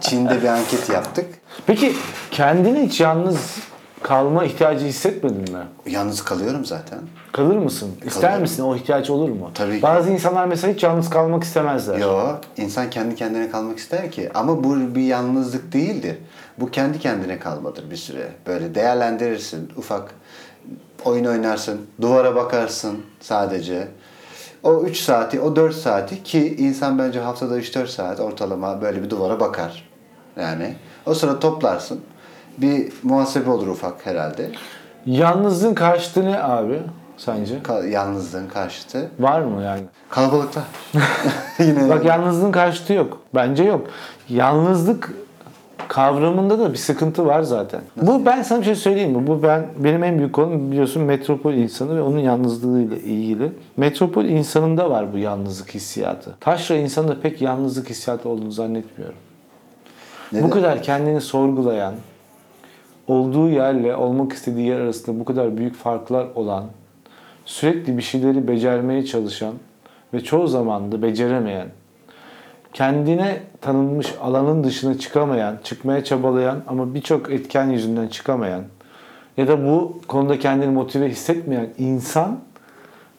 Çin'de 0.00 0.42
bir 0.42 0.48
anket 0.48 0.88
yaptık. 0.88 1.26
Peki 1.66 1.94
kendini 2.30 2.86
hiç 2.86 3.00
yalnız 3.00 3.56
kalma 4.02 4.44
ihtiyacı 4.44 4.86
hissetmedin 4.86 5.52
mi? 5.52 5.64
Yalnız 5.86 6.24
kalıyorum 6.24 6.64
zaten. 6.64 6.98
Kalır 7.32 7.56
mısın? 7.56 7.90
İster 8.06 8.22
Kalırım. 8.22 8.42
misin? 8.42 8.62
O 8.62 8.76
ihtiyaç 8.76 9.10
olur 9.10 9.28
mu? 9.28 9.50
Tabii 9.54 9.76
ki. 9.76 9.82
Bazı 9.82 10.10
insanlar 10.10 10.46
mesela 10.46 10.72
hiç 10.74 10.82
yalnız 10.82 11.10
kalmak 11.10 11.44
istemezler. 11.44 11.98
Yo, 11.98 12.26
insan 12.56 12.90
kendi 12.90 13.14
kendine 13.14 13.50
kalmak 13.50 13.78
ister 13.78 14.10
ki. 14.10 14.30
Ama 14.34 14.64
bu 14.64 14.94
bir 14.94 15.02
yalnızlık 15.02 15.72
değildir. 15.72 16.16
Bu 16.58 16.70
kendi 16.70 16.98
kendine 16.98 17.38
kalmadır 17.38 17.90
bir 17.90 17.96
süre. 17.96 18.28
Böyle 18.46 18.74
değerlendirirsin, 18.74 19.72
ufak 19.76 20.14
oyun 21.04 21.24
oynarsın, 21.24 21.80
duvara 22.00 22.36
bakarsın 22.36 23.02
sadece. 23.20 23.88
O 24.62 24.82
3 24.82 25.00
saati, 25.00 25.40
o 25.40 25.56
4 25.56 25.74
saati 25.74 26.22
ki 26.22 26.56
insan 26.58 26.98
bence 26.98 27.20
haftada 27.20 27.58
3-4 27.58 27.86
saat 27.86 28.20
ortalama 28.20 28.82
böyle 28.82 29.02
bir 29.02 29.10
duvara 29.10 29.40
bakar. 29.40 29.88
Yani 30.36 30.74
o 31.06 31.14
sıra 31.14 31.38
toplarsın. 31.38 32.00
Bir 32.58 32.92
muhasebe 33.02 33.50
olur 33.50 33.66
ufak 33.66 34.06
herhalde. 34.06 34.50
Yalnızlığın 35.06 35.74
karşıtı 35.74 36.24
ne 36.24 36.42
abi 36.42 36.82
sence? 37.24 37.58
Ka- 37.58 37.88
yalnızlığın 37.88 38.46
karşıtı. 38.46 39.10
Var 39.18 39.40
mı 39.40 39.62
yani? 39.62 39.82
Kalabalıklar. 40.10 40.64
Yine 41.58 41.88
Bak 41.88 42.04
yalnızlığın 42.04 42.52
karşıtı 42.52 42.92
yok. 42.92 43.20
Bence 43.34 43.64
yok. 43.64 43.86
Yalnızlık 44.28 45.14
kavramında 45.88 46.58
da 46.58 46.72
bir 46.72 46.78
sıkıntı 46.78 47.26
var 47.26 47.42
zaten. 47.42 47.80
Bu 47.96 48.26
ben 48.26 48.42
sana 48.42 48.60
bir 48.60 48.64
şey 48.64 48.74
söyleyeyim 48.74 49.10
mi? 49.10 49.26
Bu 49.26 49.42
ben 49.42 49.66
benim 49.78 50.04
en 50.04 50.18
büyük 50.18 50.32
konum 50.32 50.70
biliyorsun 50.70 51.02
metropol 51.02 51.52
insanı 51.54 51.96
ve 51.96 52.02
onun 52.02 52.18
yalnızlığıyla 52.18 52.96
ilgili. 52.96 53.52
Metropol 53.76 54.24
insanında 54.24 54.90
var 54.90 55.12
bu 55.12 55.18
yalnızlık 55.18 55.74
hissiyatı. 55.74 56.34
Taşra 56.40 56.74
insanında 56.74 57.20
pek 57.20 57.42
yalnızlık 57.42 57.90
hissiyatı 57.90 58.28
olduğunu 58.28 58.52
zannetmiyorum. 58.52 59.18
Neden? 60.32 60.46
Bu 60.46 60.50
kadar 60.50 60.82
kendini 60.82 61.20
sorgulayan, 61.20 61.94
olduğu 63.08 63.48
yerle 63.48 63.96
olmak 63.96 64.32
istediği 64.32 64.66
yer 64.66 64.80
arasında 64.80 65.20
bu 65.20 65.24
kadar 65.24 65.56
büyük 65.56 65.76
farklar 65.76 66.26
olan, 66.34 66.64
sürekli 67.44 67.96
bir 67.96 68.02
şeyleri 68.02 68.48
becermeye 68.48 69.04
çalışan 69.04 69.54
ve 70.14 70.20
çoğu 70.24 70.48
zaman 70.48 70.92
da 70.92 71.02
beceremeyen 71.02 71.68
kendine 72.72 73.40
tanınmış 73.60 74.14
alanın 74.22 74.64
dışına 74.64 74.98
çıkamayan, 74.98 75.58
çıkmaya 75.64 76.04
çabalayan 76.04 76.62
ama 76.66 76.94
birçok 76.94 77.30
etken 77.30 77.70
yüzünden 77.70 78.08
çıkamayan 78.08 78.62
ya 79.36 79.48
da 79.48 79.64
bu 79.64 80.00
konuda 80.08 80.38
kendini 80.38 80.70
motive 80.70 81.08
hissetmeyen 81.08 81.68
insan 81.78 82.38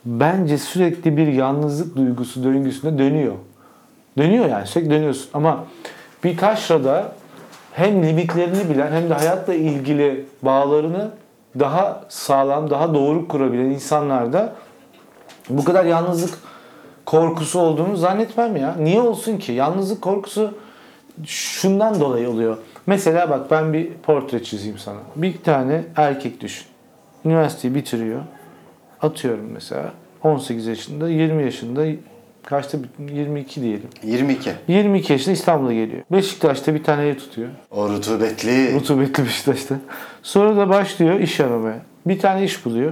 bence 0.05 0.57
sürekli 0.57 1.17
bir 1.17 1.27
yalnızlık 1.27 1.95
duygusu 1.95 2.43
döngüsünde 2.43 2.97
dönüyor. 2.97 3.33
Dönüyor 4.17 4.45
yani 4.45 4.67
sürekli 4.67 4.91
dönüyorsun 4.91 5.29
ama 5.33 5.65
bir 6.23 6.37
taşrada 6.37 7.11
hem 7.73 8.03
limitlerini 8.03 8.69
bilen 8.69 8.91
hem 8.91 9.09
de 9.09 9.13
hayatla 9.13 9.53
ilgili 9.53 10.25
bağlarını 10.41 11.11
daha 11.59 12.05
sağlam, 12.09 12.69
daha 12.69 12.93
doğru 12.93 13.27
kurabilen 13.27 13.65
insanlarda 13.65 14.55
bu 15.49 15.63
kadar 15.63 15.85
yalnızlık 15.85 16.39
korkusu 17.05 17.59
olduğunu 17.59 17.97
zannetmem 17.97 18.55
ya. 18.55 18.75
Niye 18.79 19.01
olsun 19.01 19.37
ki? 19.37 19.51
Yalnızlık 19.51 20.01
korkusu 20.01 20.57
şundan 21.25 21.99
dolayı 21.99 22.29
oluyor. 22.29 22.57
Mesela 22.85 23.29
bak 23.29 23.51
ben 23.51 23.73
bir 23.73 23.93
portre 23.93 24.43
çizeyim 24.43 24.77
sana. 24.77 24.99
Bir 25.15 25.43
tane 25.43 25.83
erkek 25.95 26.41
düşün. 26.41 26.65
Üniversiteyi 27.25 27.75
bitiriyor. 27.75 28.21
Atıyorum 29.01 29.49
mesela 29.53 29.91
18 30.23 30.67
yaşında, 30.67 31.09
20 31.09 31.43
yaşında 31.43 31.85
kaçta 32.45 32.77
bit- 32.83 33.11
22 33.13 33.61
diyelim. 33.61 33.87
22. 34.03 34.51
22 34.67 35.13
yaşında 35.13 35.33
İstanbul'a 35.33 35.73
geliyor. 35.73 36.01
Beşiktaş'ta 36.11 36.73
bir 36.75 36.83
tane 36.83 37.07
ev 37.07 37.15
tutuyor. 37.17 37.49
O 37.71 37.89
rutubetli. 37.89 38.75
Rutubetli 38.75 39.23
Beşiktaş'ta. 39.25 39.75
Sonra 40.23 40.57
da 40.57 40.69
başlıyor 40.69 41.19
iş 41.19 41.39
aramaya. 41.39 41.79
Bir 42.07 42.19
tane 42.19 42.43
iş 42.43 42.65
buluyor. 42.65 42.91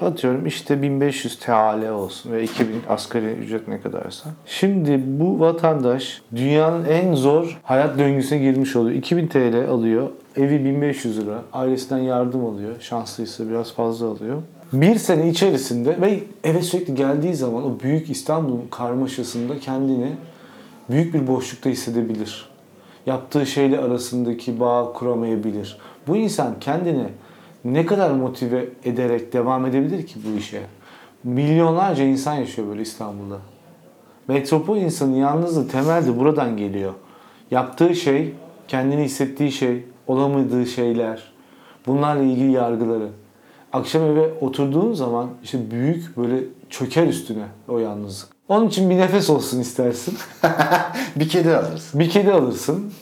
Atıyorum 0.00 0.46
işte 0.46 0.82
1500 0.82 1.38
TL 1.38 1.88
olsun 1.90 2.32
ve 2.32 2.42
2000 2.44 2.80
asgari 2.88 3.32
ücret 3.32 3.68
ne 3.68 3.80
kadarsa. 3.80 4.30
Şimdi 4.46 5.00
bu 5.06 5.40
vatandaş 5.40 6.22
dünyanın 6.36 6.84
en 6.84 7.14
zor 7.14 7.60
hayat 7.62 7.98
döngüsüne 7.98 8.38
girmiş 8.38 8.76
oluyor. 8.76 8.96
2000 8.96 9.26
TL 9.26 9.68
alıyor. 9.70 10.08
Evi 10.36 10.64
1500 10.64 11.18
lira. 11.20 11.42
Ailesinden 11.52 12.02
yardım 12.02 12.44
alıyor. 12.46 12.72
Şanslıysa 12.80 13.48
biraz 13.48 13.72
fazla 13.74 14.06
alıyor. 14.06 14.42
Bir 14.72 14.96
sene 14.96 15.28
içerisinde 15.28 16.00
ve 16.00 16.20
eve 16.44 16.62
sürekli 16.62 16.94
geldiği 16.94 17.34
zaman 17.34 17.64
o 17.64 17.80
büyük 17.80 18.10
İstanbul'un 18.10 18.66
karmaşasında 18.70 19.58
kendini 19.58 20.12
büyük 20.90 21.14
bir 21.14 21.26
boşlukta 21.26 21.70
hissedebilir. 21.70 22.48
Yaptığı 23.06 23.46
şeyle 23.46 23.78
arasındaki 23.78 24.60
bağ 24.60 24.92
kuramayabilir. 24.92 25.78
Bu 26.06 26.16
insan 26.16 26.60
kendini 26.60 27.04
ne 27.64 27.86
kadar 27.86 28.10
motive 28.10 28.68
ederek 28.84 29.32
devam 29.32 29.66
edebilir 29.66 30.06
ki 30.06 30.14
bu 30.26 30.38
işe? 30.38 30.62
Milyonlarca 31.24 32.04
insan 32.04 32.34
yaşıyor 32.34 32.68
böyle 32.68 32.82
İstanbul'da. 32.82 33.38
Metropol 34.28 34.76
insanın 34.76 35.14
yalnızlığı 35.14 35.68
temelde 35.68 36.18
buradan 36.18 36.56
geliyor. 36.56 36.92
Yaptığı 37.50 37.94
şey, 37.94 38.34
kendini 38.68 39.02
hissettiği 39.02 39.52
şey, 39.52 39.84
olamadığı 40.06 40.66
şeyler, 40.66 41.32
bunlarla 41.86 42.22
ilgili 42.22 42.52
yargıları. 42.52 43.08
Akşam 43.72 44.02
eve 44.02 44.30
oturduğun 44.40 44.92
zaman 44.92 45.28
işte 45.44 45.70
büyük 45.70 46.16
böyle 46.16 46.44
çöker 46.70 47.06
üstüne 47.06 47.44
o 47.68 47.78
yalnızlık. 47.78 48.28
Onun 48.48 48.68
için 48.68 48.90
bir 48.90 48.96
nefes 48.98 49.30
olsun 49.30 49.60
istersin. 49.60 50.18
bir 51.16 51.28
kedi 51.28 51.56
alırız. 51.56 51.90
Bir 51.94 52.10
kedi 52.10 52.32
alırsın. 52.32 52.92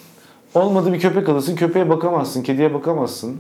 Olmadı 0.54 0.92
bir 0.92 1.00
köpek 1.00 1.28
alırsın. 1.28 1.56
Köpeğe 1.56 1.88
bakamazsın. 1.88 2.42
Kediye 2.42 2.74
bakamazsın. 2.74 3.36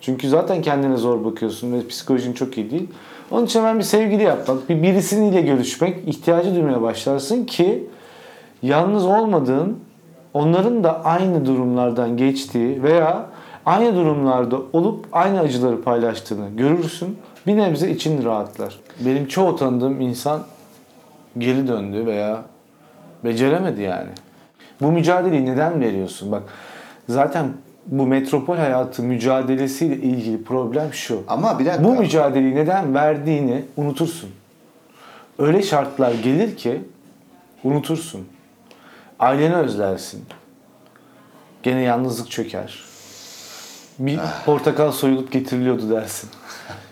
Çünkü 0.00 0.28
zaten 0.28 0.62
kendine 0.62 0.96
zor 0.96 1.24
bakıyorsun 1.24 1.72
ve 1.72 1.86
psikolojin 1.86 2.32
çok 2.32 2.58
iyi 2.58 2.70
değil. 2.70 2.88
Onun 3.30 3.46
için 3.46 3.60
hemen 3.60 3.78
bir 3.78 3.84
sevgili 3.84 4.22
yapmak, 4.22 4.68
bir 4.68 4.82
birisiyle 4.82 5.40
görüşmek, 5.40 6.08
ihtiyacı 6.08 6.54
duymaya 6.54 6.82
başlarsın 6.82 7.44
ki 7.44 7.86
yalnız 8.62 9.06
olmadığın, 9.06 9.78
onların 10.34 10.84
da 10.84 11.04
aynı 11.04 11.46
durumlardan 11.46 12.16
geçtiği 12.16 12.82
veya 12.82 13.26
aynı 13.68 13.96
durumlarda 13.96 14.58
olup 14.72 15.06
aynı 15.12 15.40
acıları 15.40 15.82
paylaştığını 15.82 16.48
görürsün. 16.56 17.18
Bir 17.46 17.56
nebze 17.56 17.90
için 17.90 18.24
rahatlar. 18.24 18.80
Benim 19.00 19.28
çoğu 19.28 19.56
tanıdığım 19.56 20.00
insan 20.00 20.42
geri 21.38 21.68
döndü 21.68 22.06
veya 22.06 22.42
beceremedi 23.24 23.82
yani. 23.82 24.10
Bu 24.80 24.92
mücadeleyi 24.92 25.46
neden 25.46 25.80
veriyorsun? 25.80 26.32
Bak 26.32 26.42
zaten 27.08 27.46
bu 27.86 28.06
metropol 28.06 28.56
hayatı 28.56 29.02
mücadelesiyle 29.02 29.96
ilgili 29.96 30.44
problem 30.44 30.92
şu. 30.92 31.22
Ama 31.28 31.58
bir 31.58 31.66
dakika. 31.66 31.84
Bu 31.84 31.94
mücadeleyi 31.94 32.54
neden 32.54 32.94
verdiğini 32.94 33.64
unutursun. 33.76 34.30
Öyle 35.38 35.62
şartlar 35.62 36.12
gelir 36.12 36.56
ki 36.56 36.82
unutursun. 37.64 38.28
Aileni 39.18 39.54
özlersin. 39.54 40.24
Gene 41.62 41.80
yalnızlık 41.80 42.30
çöker. 42.30 42.87
Bir 43.98 44.20
portakal 44.46 44.92
soyulup 44.92 45.32
getiriliyordu 45.32 45.90
dersin. 45.90 46.30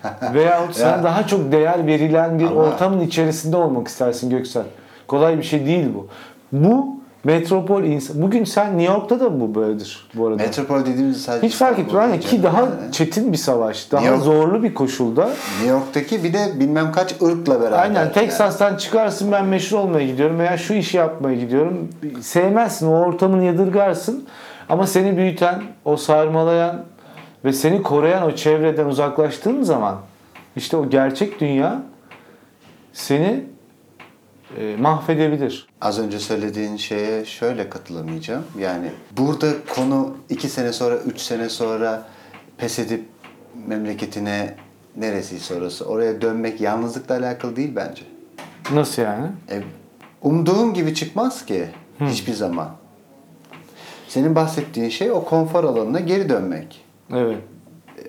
Veyahut 0.33 0.75
sana 0.75 0.91
Ya. 0.91 1.03
daha 1.03 1.27
çok 1.27 1.51
değer 1.51 1.87
verilen 1.87 2.39
bir 2.39 2.45
Ama- 2.45 2.55
ortamın 2.61 2.99
içerisinde 3.01 3.57
olmak 3.57 3.87
istersin 3.87 4.29
Göksel. 4.29 4.63
Kolay 5.07 5.37
bir 5.37 5.43
şey 5.43 5.65
değil 5.65 5.85
bu. 5.95 6.07
Bu 6.51 6.97
metropol 7.23 7.83
insan. 7.83 8.21
Bugün 8.21 8.43
sen 8.43 8.77
New 8.77 8.93
York'ta 8.93 9.19
da 9.19 9.39
bu 9.41 9.55
böyledir 9.55 10.07
bu 10.13 10.27
arada. 10.27 10.43
Metropol 10.43 10.79
dediğimiz 10.85 11.21
sadece 11.21 11.47
Hiç 11.47 11.55
fark 11.55 11.79
etmiyor. 11.79 12.01
Yani 12.01 12.19
ki 12.19 12.43
daha 12.43 12.59
Yani 12.61 12.71
çetin 12.91 13.31
bir 13.33 13.37
savaş, 13.37 13.91
daha 13.91 14.01
New 14.01 14.15
York- 14.15 14.25
zorlu 14.25 14.63
bir 14.63 14.73
koşulda. 14.73 15.25
New 15.25 15.67
York'taki 15.67 16.23
bir 16.23 16.33
de 16.33 16.59
bilmem 16.59 16.91
kaç 16.91 17.15
ırkla 17.21 17.61
beraber. 17.61 17.79
Aynen 17.79 17.99
yani. 17.99 18.11
Texas'tan 18.11 18.75
çıkarsın 18.75 19.31
ben 19.31 19.45
meşhur 19.45 19.77
olmaya 19.77 20.07
gidiyorum 20.07 20.39
veya 20.39 20.57
şu 20.57 20.73
işi 20.73 20.97
yapmaya 20.97 21.35
gidiyorum. 21.35 21.89
Sevmezsin 22.21 22.87
o 22.87 22.91
ortamını 22.99 23.43
yadırgarsın 23.43 24.25
ama 24.69 24.87
seni 24.87 25.17
büyüten, 25.17 25.61
o 25.85 25.97
sarmalayan 25.97 26.83
ve 27.45 27.53
seni 27.53 27.83
koruyan 27.83 28.23
o 28.23 28.35
çevreden 28.35 28.85
uzaklaştığın 28.85 29.63
zaman 29.63 29.97
işte 30.55 30.77
o 30.77 30.89
gerçek 30.89 31.39
dünya 31.39 31.81
seni 32.93 33.43
e, 34.57 34.75
mahvedebilir. 34.75 35.67
Az 35.81 35.99
önce 35.99 36.19
söylediğin 36.19 36.77
şeye 36.77 37.25
şöyle 37.25 37.69
katılamayacağım. 37.69 38.43
Yani 38.59 38.91
burada 39.17 39.47
konu 39.75 40.17
iki 40.29 40.49
sene 40.49 40.73
sonra, 40.73 40.97
üç 40.97 41.19
sene 41.19 41.49
sonra 41.49 42.07
pes 42.57 42.79
edip 42.79 43.05
memleketine 43.67 44.55
neresi 44.95 45.53
orası 45.53 45.85
oraya 45.85 46.21
dönmek 46.21 46.61
yalnızlıkla 46.61 47.15
alakalı 47.17 47.55
değil 47.55 47.71
bence. 47.75 48.03
Nasıl 48.73 49.01
yani? 49.01 49.27
E, 49.49 49.61
umduğum 50.21 50.73
gibi 50.73 50.95
çıkmaz 50.95 51.45
ki 51.45 51.67
hiçbir 51.99 52.33
zaman. 52.33 52.71
Senin 54.07 54.35
bahsettiğin 54.35 54.89
şey 54.89 55.11
o 55.11 55.23
konfor 55.23 55.63
alanına 55.63 55.99
geri 55.99 56.29
dönmek. 56.29 56.86
Evet. 57.13 57.37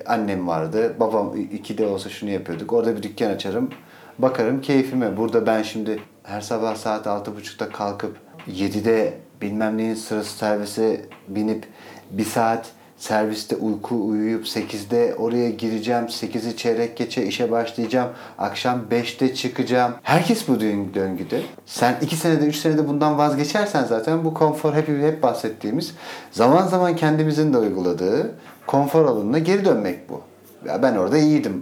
annem 0.06 0.48
vardı. 0.48 0.96
Babam 1.00 1.36
iki 1.52 1.78
de 1.78 1.86
olsa 1.86 2.08
şunu 2.08 2.30
yapıyorduk. 2.30 2.72
Orada 2.72 2.96
bir 2.96 3.02
dükkan 3.02 3.30
açarım. 3.30 3.70
Bakarım 4.18 4.60
keyfime. 4.60 5.16
Burada 5.16 5.46
ben 5.46 5.62
şimdi 5.62 6.00
her 6.22 6.40
sabah 6.40 6.76
saat 6.76 7.06
altı 7.06 7.36
buçukta 7.36 7.68
kalkıp 7.68 8.16
7'de 8.48 9.18
bilmem 9.42 9.76
neyin 9.76 9.94
sırası 9.94 10.38
servise 10.38 11.06
binip 11.28 11.66
bir 12.10 12.24
saat 12.24 12.72
serviste 12.98 13.56
uyku 13.56 14.08
uyuyup 14.08 14.46
8'de 14.46 15.14
oraya 15.18 15.50
gireceğim. 15.50 16.04
8'i 16.04 16.56
çeyrek 16.56 16.96
geçe 16.96 17.26
işe 17.26 17.50
başlayacağım. 17.50 18.08
Akşam 18.38 18.80
5'te 18.90 19.34
çıkacağım. 19.34 19.92
Herkes 20.02 20.48
bu 20.48 20.52
döng- 20.52 20.94
döngüde. 20.94 21.42
Sen 21.66 21.96
2 22.02 22.16
senede 22.16 22.46
3 22.46 22.56
senede 22.56 22.88
bundan 22.88 23.18
vazgeçersen 23.18 23.84
zaten 23.84 24.24
bu 24.24 24.34
konfor 24.34 24.74
hep, 24.74 24.88
hep 24.88 25.22
bahsettiğimiz 25.22 25.94
zaman 26.30 26.66
zaman 26.66 26.96
kendimizin 26.96 27.52
de 27.52 27.58
uyguladığı 27.58 28.34
konfor 28.66 29.04
alanına 29.04 29.38
geri 29.38 29.64
dönmek 29.64 30.10
bu. 30.10 30.20
Ya 30.66 30.82
ben 30.82 30.96
orada 30.96 31.18
iyiydim. 31.18 31.60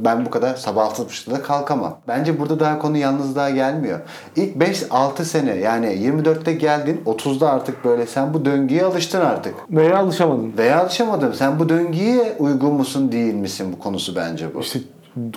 Ben 0.00 0.26
bu 0.26 0.30
kadar 0.30 0.54
sabah 0.54 0.90
6.30'da 0.90 1.34
da 1.34 1.42
kalkamam. 1.42 1.98
Bence 2.08 2.40
burada 2.40 2.60
daha 2.60 2.78
konu 2.78 2.96
yalnızlığa 2.96 3.50
gelmiyor. 3.50 4.00
İlk 4.36 4.56
5-6 4.56 5.24
sene 5.24 5.54
yani 5.54 5.86
24'te 5.86 6.52
geldin 6.52 7.02
30'da 7.06 7.50
artık 7.50 7.84
böyle 7.84 8.06
sen 8.06 8.34
bu 8.34 8.44
döngüye 8.44 8.84
alıştın 8.84 9.20
artık. 9.20 9.54
Veya 9.70 9.98
alışamadın. 9.98 10.52
Veya 10.58 10.80
alışamadın. 10.80 11.32
Sen 11.32 11.58
bu 11.58 11.68
döngüye 11.68 12.36
uygun 12.38 12.72
musun 12.72 13.12
değil 13.12 13.34
misin 13.34 13.72
bu 13.72 13.78
konusu 13.78 14.16
bence 14.16 14.54
bu. 14.54 14.60
İşte 14.60 14.78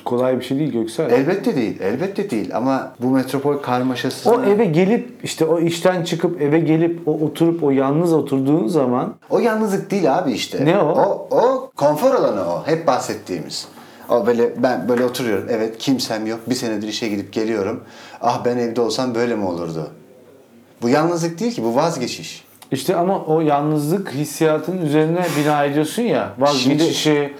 kolay 0.06 0.40
bir 0.40 0.46
şey 0.46 0.60
değil 0.60 0.72
Göksel. 0.72 1.12
Elbette 1.12 1.56
değil. 1.56 1.82
Elbette 1.82 2.30
değil 2.30 2.56
ama 2.56 2.92
bu 3.02 3.10
metropol 3.10 3.58
karmaşası 3.58 4.32
O 4.32 4.44
eve 4.44 4.66
gelip 4.66 5.10
işte 5.24 5.46
o 5.46 5.60
işten 5.60 6.04
çıkıp 6.04 6.42
eve 6.42 6.60
gelip 6.60 7.08
o 7.08 7.12
oturup 7.12 7.63
o 7.63 7.72
yalnız 7.72 8.13
oturduğun 8.13 8.68
zaman 8.68 9.16
O 9.30 9.40
yalnızlık 9.40 9.92
değil 9.92 10.18
abi 10.18 10.32
işte. 10.32 10.66
Ne 10.66 10.80
o? 10.80 10.88
O, 10.90 11.28
o 11.38 11.72
konfor 11.76 12.13
alanı 12.13 12.42
o. 12.42 12.63
Hep 12.66 12.88
bahsettiğimiz. 12.88 13.68
O 14.10 14.28
böyle 14.28 14.63
ben 14.63 14.90
böyle 14.90 15.06
oturuyorum. 15.06 15.48
Evet 15.50 15.78
kimsem 15.78 16.28
yok. 16.28 16.40
Bir 16.50 16.56
senedir 16.56 16.88
işe 16.88 17.08
gidip 17.10 17.34
geliyorum. 17.34 17.84
Ah 18.22 18.46
ben 18.46 18.58
evde 18.58 18.82
olsam 18.82 19.16
böyle 19.16 19.36
mi 19.36 19.46
olurdu? 19.46 19.90
Bu 20.82 20.90
yalnızlık 20.90 21.40
değil 21.40 21.52
ki 21.52 21.63
bu 21.63 21.76
vazgeçiş. 21.76 22.44
işte 22.72 22.96
ama 22.96 23.26
o 23.26 23.42
yalnızlık 23.42 24.12
hissiyatının 24.12 24.86
üzerine 24.86 25.26
bina 25.40 25.63
ediyorsun 25.66 26.02
ya 26.02 26.34
vazgeçişi 26.40 27.34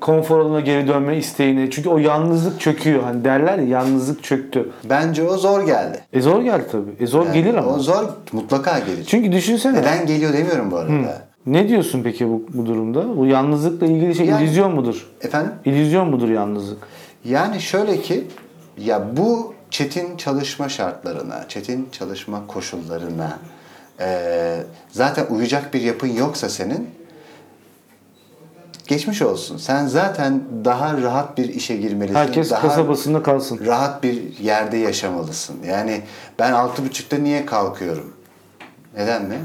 konfor 0.00 0.40
alanına 0.40 0.60
geri 0.60 0.88
dönme 0.88 1.16
isteğine. 1.16 1.70
Çünkü 1.70 1.88
o 1.88 1.98
yalnızlık 1.98 2.60
çöküyor. 2.60 3.02
Hani 3.02 3.24
derler 3.24 3.58
ya 3.58 3.64
yalnızlık 3.64 4.22
çöktü. 4.24 4.70
Bence 4.84 5.22
o 5.22 5.36
zor 5.36 5.66
geldi. 5.66 5.98
E 6.12 6.20
zor 6.20 6.42
geldi 6.42 6.64
tabii. 6.72 6.90
E 7.00 7.06
zor 7.06 7.26
Yani 7.26 7.34
gelir 7.34 7.54
ama. 7.54 7.74
O 7.74 7.78
zor 7.78 8.04
mutlaka 8.32 8.78
gelir. 8.78 9.04
Çünkü 9.06 9.32
düşünsene. 9.32 9.78
Neden 9.78 10.06
geliyor 10.06 10.32
demiyorum 10.32 10.70
bu 10.70 10.76
arada. 10.76 11.22
Ne 11.46 11.68
diyorsun 11.68 12.00
peki 12.04 12.28
bu, 12.28 12.42
bu 12.54 12.66
durumda? 12.66 13.16
Bu 13.16 13.26
yalnızlıkla 13.26 13.86
ilgili 13.86 14.14
şey 14.14 14.26
Yani- 14.26 14.44
illüzyon 14.44 14.74
mudur? 14.74 15.06
Efendim? 15.20 15.52
İllüzyon 15.64 16.08
mudur 16.10 16.28
yalnızlık? 16.28 16.78
Yani 17.24 17.60
şöyle 17.60 18.00
ki 18.00 18.24
ya 18.78 19.16
bu 19.16 19.54
çetin 19.70 20.16
çalışma 20.16 20.68
şartlarına, 20.68 21.44
çetin 21.48 21.88
çalışma 21.92 22.46
koşullarına 22.46 23.38
eee, 24.00 24.56
zaten 24.90 25.26
uyacak 25.30 25.74
bir 25.74 25.80
yapın 25.80 26.08
yoksa 26.08 26.48
senin 26.48 26.88
geçmiş 28.90 29.22
olsun. 29.22 29.56
Sen 29.56 29.86
zaten 29.86 30.40
daha 30.64 31.02
rahat 31.02 31.38
bir 31.38 31.48
işe 31.48 31.76
girmelisin. 31.76 32.14
Herkes 32.14 32.50
daha 32.50 32.62
kasabasında 32.62 33.22
kalsın. 33.22 33.66
rahat 33.66 34.02
bir 34.02 34.38
yerde 34.38 34.76
yaşamalısın. 34.76 35.56
Yani 35.66 36.02
ben 36.38 36.52
altı 36.52 36.84
buçukta 36.84 37.16
niye 37.16 37.46
kalkıyorum? 37.46 38.12
Neden 38.96 39.24
mi? 39.24 39.38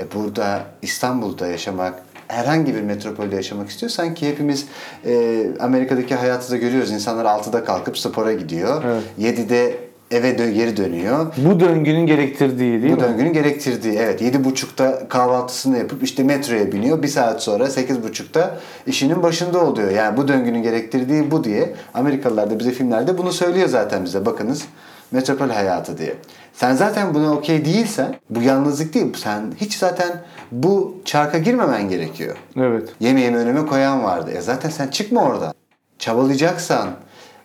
E 0.00 0.12
burada 0.14 0.62
İstanbul'da 0.82 1.46
yaşamak, 1.46 2.02
herhangi 2.28 2.74
bir 2.74 2.80
metropolde 2.80 3.36
yaşamak 3.36 3.68
istiyorsan 3.68 4.14
ki 4.14 4.28
hepimiz 4.28 4.66
e, 5.04 5.46
Amerika'daki 5.60 6.14
hayatı 6.14 6.50
da 6.50 6.56
görüyoruz. 6.56 6.90
İnsanlar 6.90 7.24
6'da 7.24 7.64
kalkıp 7.64 7.98
spora 7.98 8.32
gidiyor. 8.32 8.84
Evet. 8.84 9.38
7'de 9.38 9.87
eve 10.10 10.30
dö- 10.36 10.50
geri 10.52 10.76
dönüyor. 10.76 11.26
Bu 11.36 11.60
döngünün 11.60 12.06
gerektirdiği 12.06 12.82
değil 12.82 12.92
Bu 12.92 12.96
mi? 12.96 13.02
döngünün 13.02 13.32
gerektirdiği 13.32 13.94
evet 13.98 14.22
7.30'da 14.22 15.08
kahvaltısını 15.08 15.78
yapıp 15.78 16.02
işte 16.02 16.22
metroya 16.22 16.72
biniyor. 16.72 17.02
Bir 17.02 17.08
saat 17.08 17.42
sonra 17.42 17.64
8.30'da 17.64 18.56
işinin 18.86 19.22
başında 19.22 19.64
oluyor. 19.64 19.90
Yani 19.90 20.16
bu 20.16 20.28
döngünün 20.28 20.62
gerektirdiği 20.62 21.30
bu 21.30 21.44
diye 21.44 21.74
Amerikalılar 21.94 22.50
da 22.50 22.58
bize 22.58 22.70
filmlerde 22.70 23.18
bunu 23.18 23.32
söylüyor 23.32 23.68
zaten 23.68 24.04
bize. 24.04 24.26
Bakınız 24.26 24.64
metropol 25.12 25.48
hayatı 25.48 25.98
diye. 25.98 26.14
Sen 26.52 26.74
zaten 26.74 27.14
buna 27.14 27.32
okey 27.32 27.64
değilsen 27.64 28.14
bu 28.30 28.42
yalnızlık 28.42 28.94
değil. 28.94 29.14
Sen 29.16 29.42
hiç 29.60 29.76
zaten 29.78 30.08
bu 30.52 30.94
çarka 31.04 31.38
girmemen 31.38 31.88
gerekiyor. 31.88 32.36
Evet. 32.56 32.88
Yemeğimi 33.00 33.36
önüme 33.36 33.66
koyan 33.66 34.04
vardı. 34.04 34.30
E 34.30 34.40
zaten 34.40 34.70
sen 34.70 34.88
çıkma 34.88 35.22
oradan. 35.24 35.54
Çabalayacaksan 35.98 36.88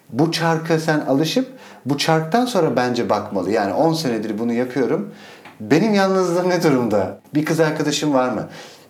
bu 0.09 0.31
çarka 0.31 0.79
sen 0.79 0.99
alışıp 0.99 1.47
bu 1.85 1.97
çarktan 1.97 2.45
sonra 2.45 2.75
bence 2.75 3.09
bakmalı. 3.09 3.51
Yani 3.51 3.73
10 3.73 3.93
senedir 3.93 4.39
bunu 4.39 4.53
yapıyorum. 4.53 5.11
Benim 5.59 5.93
yalnızlığım 5.93 6.49
ne 6.49 6.63
durumda? 6.63 7.19
Bir 7.35 7.45
kız 7.45 7.59
arkadaşım 7.59 8.13
var 8.13 8.29
mı? 8.29 8.47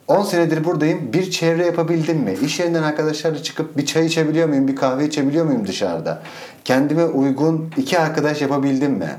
10 0.08 0.24
senedir 0.24 0.64
buradayım. 0.64 1.14
Bir 1.14 1.32
çevre 1.32 1.66
yapabildim 1.66 2.18
mi? 2.18 2.36
İş 2.46 2.60
yerinden 2.60 2.84
arkadaşlarla 2.84 3.44
çıkıp 3.44 3.78
bir 3.78 3.86
çay 3.86 4.06
içebiliyor 4.06 4.50
muyum? 4.50 4.68
Bir 4.68 4.76
kahve 4.76 5.08
içebiliyor 5.08 5.46
muyum 5.46 5.68
dışarıda? 5.68 6.22
Kendime 6.66 7.06
uygun 7.06 7.70
iki 7.78 8.00
arkadaş 8.00 8.42
yapabildim 8.42 8.92
mi? 8.92 9.10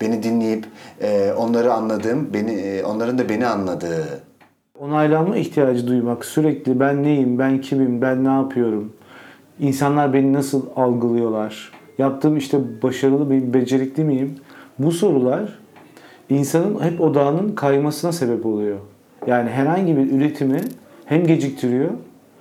Beni 0.00 0.22
dinleyip 0.22 0.66
e, 1.00 1.32
onları 1.32 1.72
anladığım, 1.72 2.34
beni 2.34 2.52
e, 2.52 2.84
onların 2.84 3.18
da 3.18 3.28
beni 3.28 3.46
anladığı. 3.46 4.22
Onaylanma 4.80 5.36
ihtiyacı 5.36 5.86
duymak, 5.86 6.24
sürekli 6.24 6.80
ben 6.80 7.02
neyim, 7.02 7.38
ben 7.38 7.60
kimim, 7.60 8.02
ben 8.02 8.24
ne 8.24 8.28
yapıyorum, 8.28 8.92
insanlar 9.60 10.12
beni 10.12 10.32
nasıl 10.32 10.66
algılıyorlar, 10.76 11.72
yaptığım 11.98 12.36
işte 12.36 12.58
başarılı 12.82 13.24
mıyım, 13.24 13.54
becerikli 13.54 14.04
miyim? 14.04 14.34
Bu 14.78 14.92
sorular 14.92 15.58
insanın 16.30 16.80
hep 16.80 17.00
odağının 17.00 17.54
kaymasına 17.54 18.12
sebep 18.12 18.46
oluyor. 18.46 18.78
Yani 19.26 19.50
herhangi 19.50 19.96
bir 19.96 20.12
üretimi 20.12 20.60
hem 21.04 21.26
geciktiriyor 21.26 21.90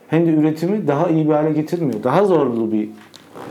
hem 0.08 0.26
de 0.26 0.30
üretimi 0.30 0.88
daha 0.88 1.08
iyi 1.08 1.28
bir 1.28 1.34
hale 1.34 1.52
getirmiyor. 1.52 2.04
Daha 2.04 2.26
zorlu 2.26 2.72
bir 2.72 2.90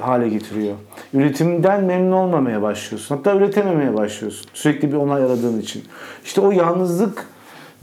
hale 0.01 0.29
getiriyor. 0.29 0.75
Üretimden 1.15 1.85
memnun 1.85 2.13
olmamaya 2.13 2.63
başlıyorsun. 2.63 3.17
Hatta 3.17 3.35
üretememeye 3.37 3.95
başlıyorsun. 3.95 4.51
Sürekli 4.55 4.93
bir 4.93 4.97
onay 4.97 5.25
aradığın 5.25 5.61
için. 5.61 5.83
İşte 6.25 6.41
o 6.41 6.51
yalnızlık 6.51 7.27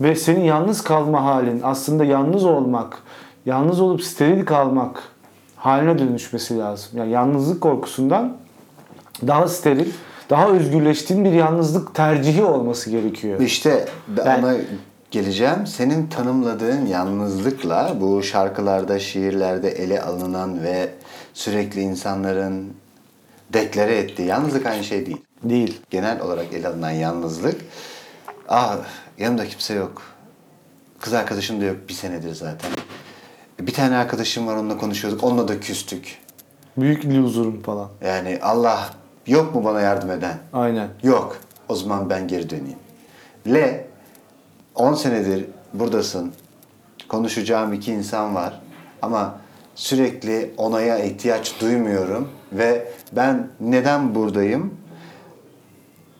ve 0.00 0.14
senin 0.14 0.40
yalnız 0.40 0.80
kalma 0.80 1.24
halin 1.24 1.60
aslında 1.64 2.04
yalnız 2.04 2.44
olmak, 2.44 2.98
yalnız 3.46 3.80
olup 3.80 4.02
steril 4.02 4.44
kalmak 4.44 5.02
haline 5.60 5.98
dönüşmesi 5.98 6.58
lazım. 6.58 6.98
Yani 6.98 7.10
yalnızlık 7.10 7.60
korkusundan 7.60 8.36
daha 9.26 9.48
steril, 9.48 9.92
daha 10.30 10.48
özgürleştiğin 10.48 11.24
bir 11.24 11.32
yalnızlık 11.32 11.94
tercihi 11.94 12.44
olması 12.44 12.90
gerekiyor. 12.90 13.40
İşte 13.40 13.88
ben 14.08 14.42
ona 14.42 14.54
geleceğim. 15.10 15.66
Senin 15.66 16.06
tanımladığın 16.06 16.86
yalnızlıkla 16.86 17.96
bu 18.00 18.22
şarkılarda, 18.22 18.98
şiirlerde 18.98 19.70
ele 19.70 20.02
alınan 20.02 20.62
ve 20.62 20.88
sürekli 21.34 21.80
insanların 21.80 22.72
deklare 23.52 23.96
ettiği 23.98 24.26
yalnızlık 24.26 24.66
aynı 24.66 24.84
şey 24.84 25.06
değil. 25.06 25.24
Değil. 25.42 25.80
Genel 25.90 26.20
olarak 26.20 26.52
ele 26.52 26.68
alınan 26.68 26.90
yalnızlık, 26.90 27.60
ah 28.48 28.76
yanımda 29.18 29.46
kimse 29.46 29.74
yok. 29.74 30.02
Kız 31.00 31.12
arkadaşım 31.12 31.60
da 31.60 31.64
yok 31.64 31.76
bir 31.88 31.94
senedir 31.94 32.34
zaten. 32.34 32.70
Bir 33.66 33.72
tane 33.74 33.96
arkadaşım 33.96 34.46
var 34.46 34.56
onunla 34.56 34.78
konuşuyorduk, 34.78 35.24
onunla 35.24 35.48
da 35.48 35.60
küstük. 35.60 36.18
Büyük 36.76 37.04
loser'ım 37.04 37.62
falan. 37.62 37.88
Yani 38.04 38.38
Allah 38.42 38.90
yok 39.26 39.54
mu 39.54 39.64
bana 39.64 39.80
yardım 39.80 40.10
eden? 40.10 40.38
Aynen. 40.52 40.88
Yok. 41.02 41.36
O 41.68 41.74
zaman 41.74 42.10
ben 42.10 42.28
geri 42.28 42.50
döneyim. 42.50 42.78
Le 43.46 43.86
10 44.74 44.94
senedir 44.94 45.44
buradasın. 45.74 46.32
Konuşacağım 47.08 47.72
iki 47.72 47.92
insan 47.92 48.34
var. 48.34 48.60
Ama 49.02 49.38
sürekli 49.74 50.54
onaya 50.56 50.98
ihtiyaç 50.98 51.60
duymuyorum. 51.60 52.28
Ve 52.52 52.92
ben 53.12 53.48
neden 53.60 54.14
buradayım? 54.14 54.74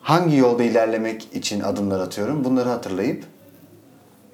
Hangi 0.02 0.36
yolda 0.36 0.62
ilerlemek 0.62 1.28
için 1.34 1.60
adımlar 1.60 2.00
atıyorum? 2.00 2.44
Bunları 2.44 2.68
hatırlayıp 2.68 3.24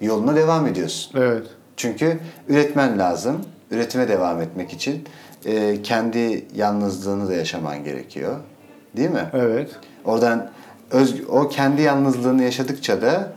yoluna 0.00 0.36
devam 0.36 0.66
ediyorsun. 0.66 1.18
Evet. 1.18 1.46
Çünkü 1.76 2.18
üretmen 2.48 2.98
lazım. 2.98 3.36
Üretime 3.70 4.08
devam 4.08 4.40
etmek 4.40 4.72
için 4.72 5.04
e, 5.46 5.82
kendi 5.82 6.44
yalnızlığını 6.56 7.28
da 7.28 7.34
yaşaman 7.34 7.84
gerekiyor. 7.84 8.36
Değil 8.96 9.10
mi? 9.10 9.24
Evet. 9.32 9.70
Oradan 10.04 10.50
öz, 10.90 11.20
o 11.28 11.48
kendi 11.48 11.82
yalnızlığını 11.82 12.42
yaşadıkça 12.42 13.02
da 13.02 13.32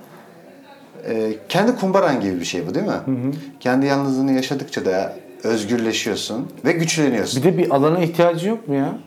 e, 1.10 1.34
kendi 1.50 1.76
kumbaran 1.76 2.22
gibi 2.22 2.40
bir 2.40 2.46
şey 2.46 2.68
bu 2.68 2.76
değil 2.76 2.86
mi? 2.86 3.34
Kendi 3.60 3.86
yalnızlığını 3.86 4.32
yaşadıkça 4.32 4.86
da 4.86 5.14
özgürleşiyorsun 5.44 6.48
ve 6.66 6.72
güçleniyorsun. 6.72 7.44
Bir 7.44 7.54
de 7.54 7.58
bir 7.58 7.70
alana 7.76 8.00
ihtiyacı 8.00 8.48
yok 8.50 8.68
mu 8.68 8.76
ya? 8.76 8.98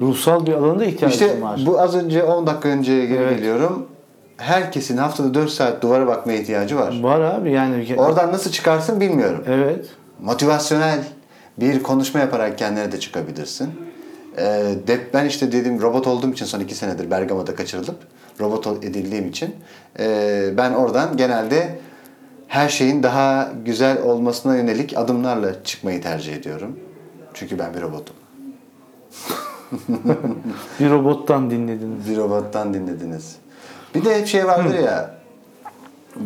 Ruhsal 0.00 0.46
bir 0.46 0.52
alana 0.52 0.78
da 0.80 0.84
ihtiyacın 0.84 1.26
İşte 1.26 1.42
var. 1.42 1.60
bu 1.66 1.80
az 1.80 1.94
önce 1.96 2.22
10 2.24 2.46
dakika 2.46 2.68
önceye 2.68 3.06
geri 3.06 3.18
Evet. 3.22 3.36
geliyorum. 3.38 3.86
Herkesin 4.36 4.96
haftada 4.96 5.34
4 5.34 5.50
saat 5.50 5.82
duvara 5.82 6.06
bakmaya 6.06 6.38
ihtiyacı 6.38 6.76
var. 6.76 7.00
Var 7.02 7.20
abi 7.20 7.52
yani. 7.52 7.94
Oradan 7.96 8.32
nasıl 8.32 8.50
çıkarsın 8.50 9.00
bilmiyorum. 9.00 9.44
Evet. 9.48 9.86
motivasyonel 10.20 11.04
bir 11.58 11.82
konuşma 11.82 12.20
yaparak 12.20 12.58
kendine 12.58 12.92
de 12.92 13.00
çıkabilirsin. 13.00 13.70
De, 14.86 15.00
ben 15.14 15.24
işte 15.24 15.52
dediğim 15.52 15.80
robot 15.80 16.06
olduğum 16.06 16.32
için 16.32 16.44
son 16.44 16.60
iki 16.60 16.74
senedir 16.74 17.10
Bergama'da 17.10 17.54
kaçırılıp 17.54 17.96
robot 18.40 18.66
edildiğim 18.66 19.28
için 19.28 19.54
e, 19.98 20.50
ben 20.56 20.72
oradan 20.72 21.16
genelde 21.16 21.78
her 22.48 22.68
şeyin 22.68 23.02
daha 23.02 23.52
güzel 23.64 24.02
olmasına 24.02 24.56
yönelik 24.56 24.98
adımlarla 24.98 25.64
çıkmayı 25.64 26.02
tercih 26.02 26.36
ediyorum. 26.36 26.80
Çünkü 27.34 27.58
ben 27.58 27.74
bir 27.74 27.80
robotum. 27.80 28.16
Bir 30.80 30.90
robottan 30.90 31.50
dinlediniz. 31.50 32.10
Bir 32.10 32.16
robottan 32.16 32.74
dinlediniz. 32.74 33.36
Bir 33.94 34.04
de 34.04 34.18
hep 34.18 34.26
şey 34.26 34.46
vardır 34.46 34.78
ya 34.78 35.16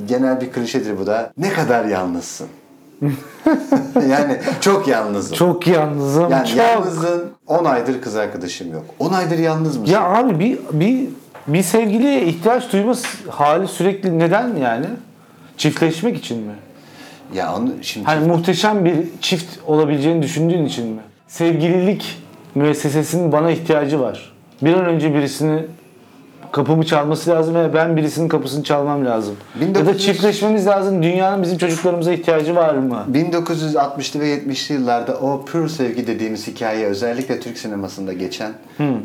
genel 0.08 0.40
bir 0.40 0.52
klişedir 0.52 0.98
bu 0.98 1.06
da. 1.06 1.32
Ne 1.38 1.52
kadar 1.52 1.84
yalnızsın? 1.84 2.46
yani 4.08 4.38
çok 4.60 4.88
yalnızım. 4.88 5.36
Çok 5.36 5.66
yalnızım. 5.66 6.30
Yani 6.30 6.48
çok. 6.48 6.56
yalnızın 6.56 7.30
10 7.46 7.64
aydır 7.64 8.02
kız 8.02 8.16
arkadaşım 8.16 8.72
yok. 8.72 8.84
10 8.98 9.12
aydır 9.12 9.38
yalnız 9.38 9.76
mısın? 9.76 9.92
Ya 9.92 10.02
abi 10.04 10.38
bir 10.38 10.58
bir 10.72 11.08
bir 11.46 11.62
sevgiliye 11.62 12.22
ihtiyaç 12.22 12.72
duyma 12.72 12.94
hali 13.28 13.68
sürekli 13.68 14.18
neden 14.18 14.56
yani? 14.56 14.86
Çiftleşmek 15.56 16.16
için 16.16 16.38
mi? 16.38 16.54
Ya 17.34 17.54
onu 17.56 17.70
şimdi 17.82 18.06
Hani 18.06 18.28
muhteşem 18.28 18.84
bir 18.84 18.96
çift 19.20 19.58
olabileceğini 19.66 20.22
düşündüğün 20.22 20.64
için 20.64 20.86
mi? 20.86 21.00
Sevgililik 21.28 22.18
müessesesinin 22.54 23.32
bana 23.32 23.50
ihtiyacı 23.50 24.00
var. 24.00 24.32
Bir 24.62 24.74
an 24.74 24.84
önce 24.84 25.14
birisini 25.14 25.62
kapımı 26.52 26.86
çalması 26.86 27.30
lazım 27.30 27.54
ve 27.54 27.74
ben 27.74 27.96
birisinin 27.96 28.28
kapısını 28.28 28.64
çalmam 28.64 29.06
lazım. 29.06 29.36
Ya 29.60 29.74
da 29.74 29.78
1900 29.78 30.06
çiftleşmemiz 30.06 30.66
lazım. 30.66 31.02
Dünyanın 31.02 31.42
bizim 31.42 31.58
çocuklarımıza 31.58 32.12
ihtiyacı 32.12 32.56
var 32.56 32.74
mı? 32.74 33.06
1960'lı 33.12 34.20
ve 34.20 34.38
70'li 34.38 34.74
yıllarda 34.74 35.16
o 35.16 35.44
pür 35.44 35.68
sevgi 35.68 36.06
dediğimiz 36.06 36.46
hikaye 36.46 36.86
özellikle 36.86 37.40
Türk 37.40 37.58
sinemasında 37.58 38.12
geçen 38.12 38.52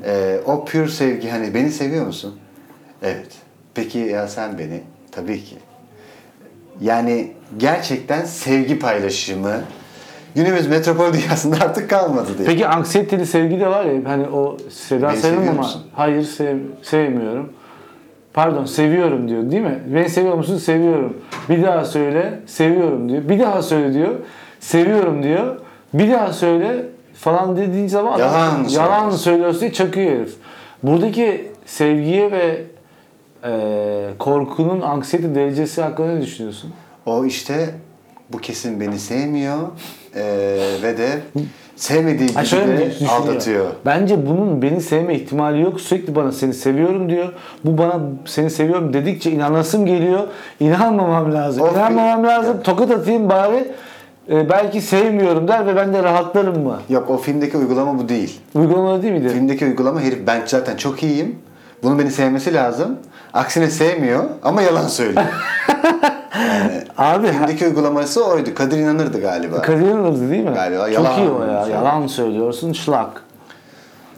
e, 0.06 0.40
o 0.46 0.66
pür 0.66 0.88
sevgi 0.88 1.30
hani 1.30 1.54
beni 1.54 1.72
seviyor 1.72 2.06
musun? 2.06 2.36
Evet. 3.04 3.28
Peki 3.74 3.98
ya 3.98 4.28
sen 4.28 4.60
beni? 4.60 4.82
Tabii 5.12 5.44
ki. 5.44 5.56
Yani 6.82 7.32
gerçekten 7.58 8.26
sevgi 8.26 8.80
paylaşımı 8.80 9.62
günümüz 10.36 10.68
metropol 10.68 11.14
dünyasında 11.14 11.56
artık 11.66 11.90
kalmadı 11.90 12.28
diye. 12.38 12.48
Peki 12.48 12.68
anksiyeteli 12.68 13.26
sevgi 13.26 13.60
de 13.60 13.68
var 13.68 13.86
ya 13.86 13.94
hani 14.06 14.28
o 14.28 14.58
Seda 14.70 15.10
Beni 15.10 15.18
seviyor 15.18 15.42
ama 15.42 15.52
musun? 15.62 15.82
hayır 15.94 16.24
sev, 16.24 16.58
sevmiyorum. 16.82 17.54
Pardon 18.34 18.66
seviyorum 18.66 19.30
diyor 19.30 19.52
değil 19.52 19.62
mi? 19.64 19.80
Beni 19.88 20.10
seviyor 20.10 20.34
musun? 20.36 20.58
Seviyorum. 20.58 21.18
Bir 21.50 21.64
daha 21.64 21.86
söyle 21.86 22.40
seviyorum 22.46 23.10
diyor. 23.10 23.30
Bir 23.30 23.40
daha 23.40 23.62
söyle 23.62 23.94
diyor. 23.94 24.12
Seviyorum 24.60 25.24
diyor. 25.24 25.56
Bir 25.94 26.12
daha 26.12 26.34
söyle 26.34 26.86
falan 27.14 27.58
dediğin 27.58 27.88
zaman 27.88 28.20
Yalan 28.20 28.64
yalan 28.70 28.70
söylüyorsun. 28.70 29.18
söylüyorsun 29.18 29.62
diye 29.62 29.74
çakıyor 29.74 30.12
herif. 30.12 30.36
Buradaki 30.84 31.52
sevgiye 31.66 32.32
ve 32.32 32.62
e, 33.44 34.10
korkunun 34.20 34.82
anksiyete 34.82 35.36
derecesi 35.36 35.82
hakkında 35.82 36.08
ne 36.14 36.22
düşünüyorsun? 36.22 36.74
O 37.06 37.26
işte 37.26 37.70
bu 38.34 38.38
kesin 38.38 38.80
beni 38.80 39.00
sevmiyor 39.00 39.58
eee, 40.16 40.82
ve 40.84 40.98
de 40.98 41.20
sevmediği 41.76 42.30
Ha 42.34 42.40
gibi 42.40 42.50
şöyle 42.50 42.66
mi 42.66 42.78
de 42.78 42.90
düşünüyor? 42.92 43.14
aldatıyor. 43.16 43.66
Bence 43.86 44.28
bunun 44.28 44.62
beni 44.62 44.82
sevme 44.82 45.16
ihtimali 45.16 45.62
yok. 45.62 45.82
Sürekli 45.82 46.16
bana 46.16 46.32
seni 46.32 46.54
seviyorum 46.54 47.10
diyor. 47.10 47.34
Bu 47.66 47.78
bana 47.78 48.00
seni 48.26 48.50
seviyorum 48.50 48.94
dedikçe 48.94 49.32
inanasım 49.32 49.86
geliyor. 49.86 50.20
İnanmamam 50.60 51.34
lazım. 51.34 51.64
Of, 51.64 51.74
İnanmamam 51.76 52.24
lazım. 52.24 52.58
Tokat 52.64 52.92
atayım 52.92 53.30
bari 53.30 53.72
e, 54.32 54.50
belki 54.50 54.82
sevmiyorum 54.82 55.48
der 55.48 55.68
ve 55.68 55.76
ben 55.76 55.94
de 55.94 56.04
rahatlarım 56.04 56.64
mı? 56.64 56.80
Yok 56.90 57.10
o 57.10 57.18
filmdeki 57.18 57.58
uygulama 57.58 58.00
bu 58.00 58.10
değil. 58.10 58.40
Uygulamalı 58.56 59.02
değil 59.04 59.14
miydi? 59.14 59.30
Filmdeki 59.30 59.66
uygulama 59.66 60.02
herif 60.02 60.28
ben 60.28 60.42
zaten 60.46 60.76
çok 60.78 61.04
iyiyim. 61.04 61.36
Bunun 61.84 62.00
beni 62.00 62.12
sevmesi 62.12 62.54
lazım. 62.54 62.98
Aksine 63.34 63.70
sevmiyor 63.70 64.24
ama 64.44 64.62
yalan 64.62 64.88
söylüyor. 64.88 65.26
Abi 66.98 67.28
Filmdeki 67.28 67.66
uygulaması 67.68 68.26
oydu. 68.26 68.56
Kadir 68.56 68.78
inanırdı 68.78 69.22
galiba. 69.22 69.62
Kadir 69.62 69.82
İnanır'dı 69.86 70.30
değil 70.32 70.44
mi? 70.44 70.52
Galiba, 70.54 70.86
Çok 70.86 70.94
yalan 70.94 71.20
iyi 71.20 71.30
o 71.30 71.44
ya. 71.46 71.60
söylüyor. 71.64 71.68
Yalan 71.84 72.08
söylüyorsun 72.08 72.74
şlak. 72.74 73.24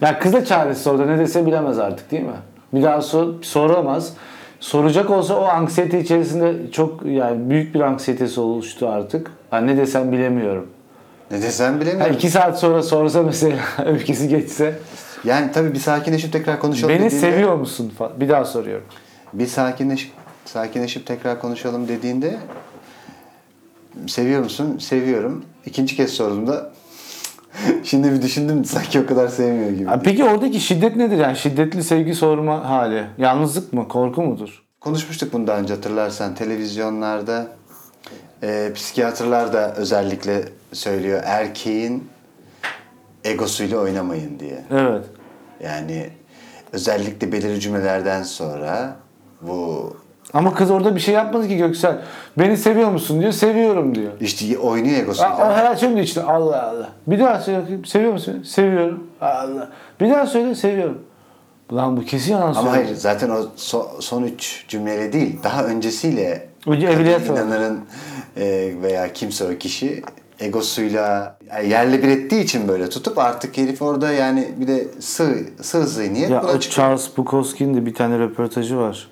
Ya 0.00 0.18
kız 0.18 0.32
da 0.32 0.44
çaresiz 0.44 0.86
orada 0.86 1.06
ne 1.06 1.18
dese 1.18 1.46
bilemez 1.46 1.78
artık 1.78 2.10
değil 2.10 2.22
mi? 2.22 2.32
Bir 2.74 2.82
daha 2.82 3.02
sor, 3.02 3.42
soramaz. 3.42 4.12
Soracak 4.60 5.10
olsa 5.10 5.34
o 5.34 5.44
anksiyete 5.44 6.00
içerisinde 6.00 6.70
çok 6.72 7.06
yani 7.06 7.50
büyük 7.50 7.74
bir 7.74 7.80
anksiyetesi 7.80 8.40
oluştu 8.40 8.88
artık. 8.88 9.30
Yani 9.52 9.66
ne 9.66 9.76
desem 9.76 10.12
bilemiyorum. 10.12 10.66
ne 11.30 11.42
desem 11.42 11.80
bilemiyorum. 11.80 12.14
iki 12.14 12.30
saat 12.30 12.58
sonra 12.58 12.82
sorsa 12.82 13.22
mesela 13.22 13.56
öfkesi 13.86 14.28
geçse. 14.28 14.74
Yani 15.24 15.52
tabii 15.52 15.74
bir 15.74 15.78
sakinleşip 15.78 16.32
tekrar 16.32 16.60
konuşalım 16.60 16.94
Beni 16.94 16.98
dediğinde- 17.06 17.20
seviyor 17.20 17.54
musun? 17.56 17.92
Bir 18.20 18.28
daha 18.28 18.44
soruyorum. 18.44 18.84
Bir 19.32 19.46
sakinleşip 19.46 20.12
sakinleşip 20.48 21.06
tekrar 21.06 21.40
konuşalım 21.40 21.88
dediğinde 21.88 22.38
seviyor 24.06 24.42
musun? 24.42 24.78
Seviyorum. 24.78 25.44
İkinci 25.66 25.96
kez 25.96 26.10
sorduğumda 26.10 26.72
şimdi 27.84 28.12
bir 28.12 28.22
düşündüm 28.22 28.64
sanki 28.64 29.00
o 29.00 29.06
kadar 29.06 29.28
sevmiyor 29.28 29.70
gibi. 29.70 29.90
Peki 30.04 30.24
oradaki 30.24 30.60
şiddet 30.60 30.96
nedir? 30.96 31.16
Yani 31.16 31.36
şiddetli 31.36 31.84
sevgi 31.84 32.14
sorma 32.14 32.70
hali. 32.70 33.06
Yalnızlık 33.18 33.72
mı? 33.72 33.88
Korku 33.88 34.22
mudur? 34.22 34.62
Konuşmuştuk 34.80 35.32
bunu 35.32 35.46
daha 35.46 35.58
önce 35.58 35.74
hatırlarsan 35.74 36.34
televizyonlarda 36.34 37.48
e, 38.42 38.72
psikiyatrlar 38.74 39.52
da 39.52 39.74
özellikle 39.74 40.44
söylüyor 40.72 41.22
erkeğin 41.24 42.08
egosuyla 43.24 43.78
oynamayın 43.78 44.38
diye. 44.40 44.64
Evet. 44.70 45.04
Yani 45.64 46.10
özellikle 46.72 47.32
belirli 47.32 47.60
cümlelerden 47.60 48.22
sonra 48.22 48.96
bu 49.42 49.96
Ama 50.34 50.54
kız 50.54 50.70
orada 50.70 50.94
bir 50.94 51.00
şey 51.00 51.14
yapmadı 51.14 51.48
ki 51.48 51.56
Göksel. 51.56 51.98
Beni 52.38 52.56
seviyor 52.56 52.90
musun 52.90 53.20
diyor. 53.20 53.32
Seviyorum 53.32 53.94
diyor. 53.94 54.12
işte 54.20 54.58
oynuyor 54.58 54.96
Ha, 54.96 55.00
o 55.00 55.02
egosuyla. 55.02 55.56
her 55.56 55.76
şimdi 55.76 56.00
işte 56.00 56.22
Allah 56.22 56.62
Allah. 56.62 56.88
Bir 57.06 57.18
daha 57.20 57.40
söyle 57.40 57.62
bakayım. 57.62 57.84
Seviyor 57.84 58.12
musun? 58.12 58.42
Seviyorum. 58.42 59.06
Allah. 59.20 59.68
Bir 60.00 60.10
daha 60.10 60.26
söyle 60.26 60.54
seviyorum. 60.54 60.98
Lan 61.72 61.96
bu 61.96 62.04
kesin 62.04 62.32
yalan 62.32 62.52
söylüyor. 62.52 62.74
Ama 62.74 62.84
hayır 62.84 62.96
zaten 62.96 63.30
o 63.30 63.38
so- 63.56 64.02
son 64.02 64.22
üç 64.22 64.64
cümleyle 64.68 65.12
değil 65.12 65.36
daha 65.42 65.64
öncesiyle 65.64 66.48
Önce 66.66 66.86
evliyat. 66.86 67.26
İnanır'ın 67.26 67.80
e, 68.36 68.72
veya 68.82 69.12
kimse 69.12 69.44
o 69.44 69.58
kişi 69.58 70.02
egosuyla 70.40 71.36
yani 71.52 71.68
yerle 71.68 72.02
bir 72.02 72.08
ettiği 72.08 72.42
için 72.44 72.68
böyle 72.68 72.88
tutup 72.88 73.18
artık 73.18 73.58
herif 73.58 73.82
orada 73.82 74.12
yani 74.12 74.48
bir 74.56 74.68
de 74.68 74.88
sığ, 75.00 75.34
sığ 75.62 75.86
zihniyet 75.86 76.30
Ya. 76.30 76.42
Charles 76.60 77.16
Bukowski'nin 77.16 77.74
de 77.74 77.86
bir 77.86 77.94
tane 77.94 78.18
röportajı 78.18 78.76
var. 78.78 79.08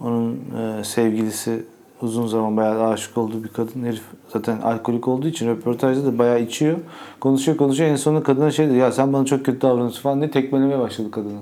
Onun 0.00 0.32
e, 0.34 0.84
sevgilisi 0.84 1.62
uzun 2.02 2.26
zaman 2.26 2.56
bayağı 2.56 2.88
aşık 2.88 3.18
olduğu 3.18 3.44
bir 3.44 3.48
kadın. 3.48 3.84
Herif 3.84 4.02
zaten 4.32 4.60
alkolik 4.60 5.08
olduğu 5.08 5.26
için 5.28 5.48
röportajda 5.48 6.06
da 6.06 6.18
bayağı 6.18 6.40
içiyor. 6.40 6.78
Konuşuyor 7.20 7.56
konuşuyor. 7.56 7.90
En 7.90 7.96
sonunda 7.96 8.22
kadına 8.22 8.50
şey 8.50 8.68
dedi. 8.68 8.76
Ya 8.76 8.92
sen 8.92 9.12
bana 9.12 9.24
çok 9.24 9.44
kötü 9.44 9.60
davranıyorsun 9.60 10.02
falan 10.02 10.20
diye 10.20 10.30
tekmelemeye 10.30 10.78
başladı 10.78 11.10
kadını. 11.10 11.38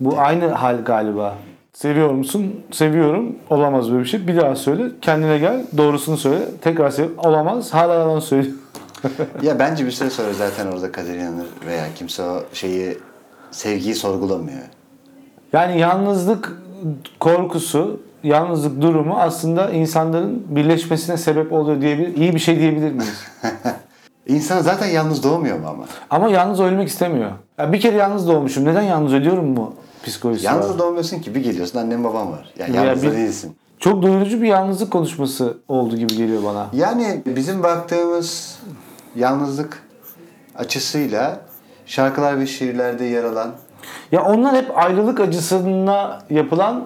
Bu 0.00 0.18
aynı 0.18 0.48
hal 0.48 0.84
galiba. 0.84 1.34
Seviyor 1.72 2.10
musun? 2.10 2.60
Seviyorum. 2.70 3.36
Olamaz 3.50 3.90
böyle 3.90 4.02
bir 4.02 4.08
şey. 4.08 4.26
Bir 4.28 4.36
daha 4.36 4.56
söyle. 4.56 4.84
Kendine 5.02 5.38
gel. 5.38 5.66
Doğrusunu 5.76 6.16
söyle. 6.16 6.48
Tekrar 6.60 6.90
sev. 6.90 7.08
Olamaz. 7.18 7.74
Hala 7.74 7.94
yalan 7.94 8.20
söylüyor. 8.20 8.54
Ya 9.42 9.58
bence 9.58 9.86
bir 9.86 9.90
süre 9.90 10.10
sonra 10.10 10.32
zaten 10.32 10.66
orada 10.66 10.92
Kadir 10.92 11.14
İnanır 11.14 11.46
veya 11.66 11.84
kimse 11.94 12.22
o 12.22 12.42
şeyi 12.52 12.98
sevgiyi 13.50 13.94
sorgulamıyor. 13.94 14.62
Yani 15.52 15.80
yalnızlık 15.80 16.52
korkusu, 17.20 18.00
yalnızlık 18.24 18.80
durumu 18.82 19.14
aslında 19.18 19.70
insanların 19.70 20.42
birleşmesine 20.48 21.16
sebep 21.16 21.52
oluyor 21.52 21.80
diyebilir, 21.80 22.16
iyi 22.16 22.34
bir 22.34 22.38
şey 22.38 22.58
diyebilir 22.58 22.92
miyiz? 22.92 23.22
İnsan 24.26 24.60
zaten 24.62 24.86
yalnız 24.86 25.22
doğmuyor 25.24 25.58
mu 25.58 25.66
ama? 25.68 25.84
Ama 26.10 26.28
yalnız 26.28 26.60
ölmek 26.60 26.88
istemiyor. 26.88 27.30
Ya 27.58 27.72
bir 27.72 27.80
kere 27.80 27.96
yalnız 27.96 28.28
doğmuşum. 28.28 28.64
Neden 28.64 28.82
yalnız 28.82 29.12
ölüyorum 29.14 29.46
mu 29.46 29.74
psikolojisi 30.04 30.46
Yalnız 30.46 30.70
var. 30.70 30.78
doğmuyorsun 30.78 31.18
ki 31.20 31.34
bir 31.34 31.40
geliyorsun 31.44 31.78
annem 31.78 32.04
babam 32.04 32.32
var. 32.32 32.52
Yani 32.58 32.76
Ya 32.76 32.84
yalnız 32.84 33.02
da 33.02 33.06
bir- 33.06 33.16
değilsin. 33.16 33.56
Çok 33.78 34.02
doyurucu 34.02 34.42
bir 34.42 34.46
yalnızlık 34.46 34.90
konuşması 34.90 35.58
oldu 35.68 35.96
gibi 35.96 36.16
geliyor 36.16 36.42
bana. 36.44 36.66
Yani 36.72 37.22
bizim 37.26 37.62
baktığımız 37.62 38.58
yalnızlık 39.16 39.82
açısıyla 40.54 41.40
şarkılar 41.86 42.40
ve 42.40 42.46
şiirlerde 42.46 43.04
yer 43.04 43.24
alan 43.24 43.50
Ya 44.12 44.22
onlar 44.24 44.56
hep 44.56 44.78
ayrılık 44.78 45.20
acısına 45.20 46.18
yapılan 46.30 46.84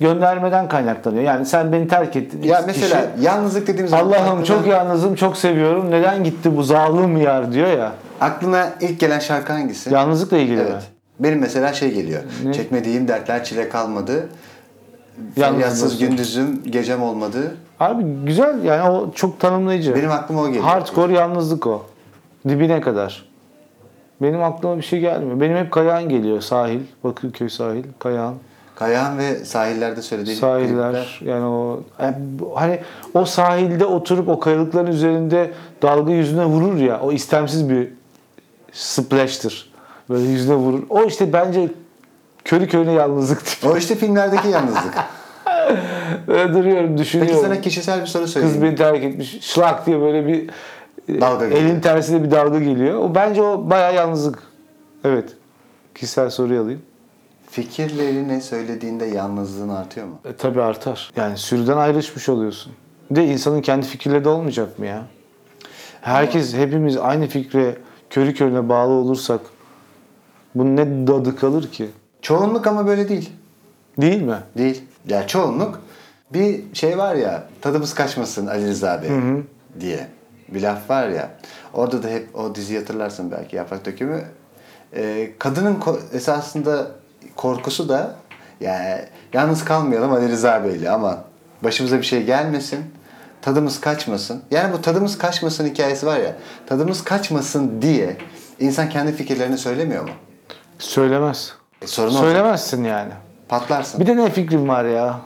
göndermeden 0.00 0.68
kaynaklanıyor. 0.68 1.22
Yani 1.22 1.46
sen 1.46 1.72
beni 1.72 1.88
terk 1.88 2.16
ettin. 2.16 2.42
ya 2.42 2.62
mesela 2.66 3.00
kişi, 3.14 3.24
yalnızlık 3.24 3.66
dediğimiz 3.66 3.90
zaman 3.90 4.06
Allah'ım 4.06 4.28
aklına, 4.28 4.44
çok 4.44 4.66
yalnızım, 4.66 5.14
çok 5.14 5.36
seviyorum. 5.36 5.90
Neden 5.90 6.24
gitti 6.24 6.56
bu 6.56 6.62
zalim 6.62 7.16
yar 7.16 7.52
diyor 7.52 7.78
ya. 7.78 7.92
aklına 8.20 8.68
ilk 8.80 9.00
gelen 9.00 9.18
şarkı 9.18 9.52
hangisi? 9.52 9.94
Yalnızlıkla 9.94 10.36
ilgili 10.36 10.56
mi? 10.56 10.66
Evet. 10.70 10.82
Benim 11.20 11.38
mesela 11.38 11.72
şey 11.72 11.94
geliyor. 11.94 12.22
Ne? 12.44 12.52
Çekmediğim 12.52 13.08
dertler 13.08 13.44
çile 13.44 13.68
kalmadı. 13.68 14.28
Yalnız 15.36 15.56
Feryatsız 15.56 15.82
nasıl? 15.82 15.98
gündüzüm 15.98 16.62
gecem 16.64 17.02
olmadı. 17.02 17.56
Abi 17.80 18.04
güzel 18.24 18.64
yani 18.64 18.90
o 18.90 19.12
çok 19.12 19.40
tanımlayıcı. 19.40 19.94
Benim 19.94 20.10
aklıma 20.10 20.42
o 20.42 20.46
geliyor. 20.46 20.64
Hardcore 20.64 21.12
yalnızlık 21.12 21.66
o. 21.66 21.86
Dibine 22.48 22.80
kadar. 22.80 23.25
Benim 24.22 24.42
aklıma 24.42 24.76
bir 24.76 24.82
şey 24.82 25.00
gelmiyor. 25.00 25.40
Benim 25.40 25.56
hep 25.56 25.70
Kayağan 25.70 26.08
geliyor. 26.08 26.40
Sahil. 26.40 26.80
Bakırköy 27.04 27.48
sahil. 27.48 27.84
Kayağan. 27.98 28.34
Kayahan 28.74 29.18
ve 29.18 29.44
sahillerde 29.44 30.02
söylediği 30.02 30.36
Sahiller. 30.36 30.92
klipler. 30.92 31.20
Yani 31.24 31.44
o 31.44 31.80
yani 32.02 32.16
hani 32.54 32.80
o 33.14 33.24
sahilde 33.24 33.84
oturup 33.84 34.28
o 34.28 34.40
kayalıkların 34.40 34.86
üzerinde 34.86 35.50
dalga 35.82 36.12
yüzüne 36.12 36.44
vurur 36.44 36.76
ya. 36.76 37.00
O 37.00 37.12
istemsiz 37.12 37.70
bir 37.70 37.88
splash'tır. 38.72 39.72
Böyle 40.10 40.28
yüzüne 40.28 40.54
vurur. 40.54 40.82
O 40.90 41.04
işte 41.04 41.32
bence 41.32 41.68
körü 42.44 42.68
körüne 42.68 42.92
yalnızlık. 42.92 43.42
O 43.66 43.76
işte 43.76 43.94
filmlerdeki 43.94 44.48
yalnızlık. 44.48 44.94
Böyle 46.28 46.54
duruyorum, 46.54 46.86
Peki 46.88 46.98
düşünüyorum. 46.98 47.40
sana 47.42 47.60
kişisel 47.60 48.00
bir 48.00 48.06
soru 48.06 48.28
söyleyeyim. 48.28 48.54
Kız 48.54 48.62
beni 48.62 48.76
terk 48.76 49.04
etmiş. 49.04 49.38
Şlak 49.40 49.86
diye 49.86 50.00
böyle 50.00 50.26
bir 50.26 50.50
Dalga 51.08 51.48
geliyor. 51.48 51.70
elin 51.70 51.80
tersine 51.80 52.24
bir 52.24 52.30
dalga 52.30 52.58
geliyor. 52.58 52.98
O 52.98 53.14
bence 53.14 53.42
o 53.42 53.70
bayağı 53.70 53.94
yalnızlık. 53.94 54.42
Evet. 55.04 55.32
Kişisel 55.94 56.30
soruyu 56.30 56.62
alayım. 56.62 56.82
Fikirlerini 57.50 58.40
söylediğinde 58.40 59.04
yalnızlığın 59.04 59.68
artıyor 59.68 60.06
mu? 60.06 60.18
E, 60.24 60.32
tabii 60.32 60.62
artar. 60.62 61.12
Yani 61.16 61.38
sürüden 61.38 61.76
ayrışmış 61.76 62.28
oluyorsun. 62.28 62.72
Bir 63.10 63.16
de 63.16 63.24
insanın 63.24 63.60
kendi 63.60 63.86
fikirleri 63.86 64.24
de 64.24 64.28
olmayacak 64.28 64.78
mı 64.78 64.86
ya? 64.86 65.02
Herkes, 66.00 66.54
hepimiz 66.54 66.96
aynı 66.96 67.26
fikre 67.26 67.76
körü 68.10 68.34
körüne 68.34 68.68
bağlı 68.68 68.92
olursak 68.92 69.40
bunun 70.54 70.76
ne 70.76 71.06
dadı 71.06 71.36
kalır 71.36 71.72
ki? 71.72 71.90
Çoğunluk 72.22 72.66
ama 72.66 72.86
böyle 72.86 73.08
değil. 73.08 73.30
Değil 74.00 74.22
mi? 74.22 74.38
Değil. 74.58 74.82
Ya 75.08 75.26
çoğunluk 75.26 75.80
bir 76.32 76.60
şey 76.72 76.98
var 76.98 77.14
ya 77.14 77.44
tadımız 77.60 77.94
kaçmasın 77.94 78.46
Ali 78.46 78.66
Rıza 78.66 79.02
Bey 79.02 79.10
diye 79.80 80.06
bir 80.48 80.62
laf 80.62 80.90
var 80.90 81.08
ya. 81.08 81.30
Orada 81.74 82.02
da 82.02 82.08
hep 82.08 82.36
o 82.36 82.54
diziyi 82.54 82.78
hatırlarsın 82.78 83.30
belki 83.30 83.56
Yaprak 83.56 83.84
Dökümü. 83.86 84.24
Ee, 84.96 85.30
kadının 85.38 85.74
ko- 85.80 86.00
esasında 86.12 86.86
korkusu 87.36 87.88
da 87.88 88.14
yani 88.60 88.98
yalnız 89.32 89.64
kalmayalım 89.64 90.12
Ali 90.12 90.28
Rıza 90.28 90.64
Bey'le 90.64 90.90
ama 90.90 91.24
başımıza 91.64 91.98
bir 91.98 92.02
şey 92.02 92.22
gelmesin. 92.24 92.84
tadımız 93.42 93.80
kaçmasın. 93.80 94.42
Yani 94.50 94.72
bu 94.72 94.82
tadımız 94.82 95.18
kaçmasın 95.18 95.66
hikayesi 95.66 96.06
var 96.06 96.18
ya. 96.18 96.36
Tadımız 96.66 97.04
kaçmasın 97.04 97.82
diye 97.82 98.16
insan 98.60 98.88
kendi 98.88 99.12
fikirlerini 99.12 99.58
söylemiyor 99.58 100.02
mu? 100.02 100.10
Söylemez. 100.78 101.52
E, 101.82 101.86
sorun 101.86 102.08
olacak. 102.08 102.24
Söylemezsin 102.24 102.84
yani. 102.84 103.12
Patlarsın. 103.48 104.00
Bir 104.00 104.06
de 104.06 104.16
ne 104.16 104.30
fikrim 104.30 104.68
var 104.68 104.84
ya? 104.84 105.20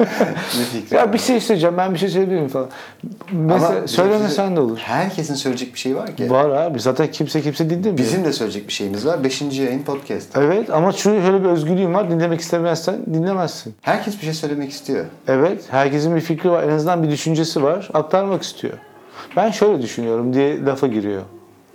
Ne 0.58 0.64
fikri? 0.72 0.96
Ya 0.96 1.12
bir 1.12 1.18
şey 1.18 1.40
söyleyeceğim. 1.40 1.76
Ben 1.78 1.94
bir 1.94 1.98
şey 1.98 2.08
söyleyebilirim 2.08 2.48
falan. 2.48 2.68
Mesela 3.32 3.68
Ama 3.68 3.88
söylemesen 3.88 4.56
de 4.56 4.60
olur. 4.60 4.78
Herkesin 4.78 5.34
söyleyecek 5.34 5.74
bir 5.74 5.78
şey 5.78 5.96
var 5.96 6.16
ki. 6.16 6.30
Var 6.30 6.50
abi. 6.50 6.80
Zaten 6.80 7.10
kimse 7.10 7.42
kimse 7.42 7.70
dinlemiyor. 7.70 7.98
Bizim 7.98 8.24
de 8.24 8.32
söyleyecek 8.32 8.68
bir 8.68 8.72
şeyimiz 8.72 9.06
var. 9.06 9.24
Beşinci 9.24 9.62
yayın 9.62 9.82
podcast. 9.82 10.36
Evet 10.36 10.70
ama 10.70 10.92
şu 10.92 10.98
şöyle 10.98 11.44
bir 11.44 11.48
özgürlüğün 11.48 11.94
var. 11.94 12.10
Dinlemek 12.10 12.40
istemezsen 12.40 12.96
dinlemezsin. 13.14 13.74
Herkes 13.82 14.18
bir 14.18 14.24
şey 14.24 14.34
söylemek 14.34 14.70
istiyor. 14.70 15.04
Evet. 15.28 15.62
Herkesin 15.70 16.16
bir 16.16 16.20
fikri 16.20 16.50
var. 16.50 16.62
En 16.62 16.68
azından 16.68 17.02
bir 17.02 17.10
düşüncesi 17.10 17.62
var. 17.62 17.90
Aktarmak 17.94 18.42
istiyor. 18.42 18.74
Ben 19.36 19.50
şöyle 19.50 19.82
düşünüyorum 19.82 20.34
diye 20.34 20.64
lafa 20.64 20.86
giriyor. 20.86 21.22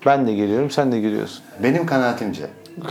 Ben 0.06 0.28
de 0.28 0.34
giriyorum, 0.34 0.70
sen 0.72 0.92
de 0.92 1.00
giriyorsun. 1.00 1.44
Benim 1.64 1.86
kanaatimce. 1.86 2.42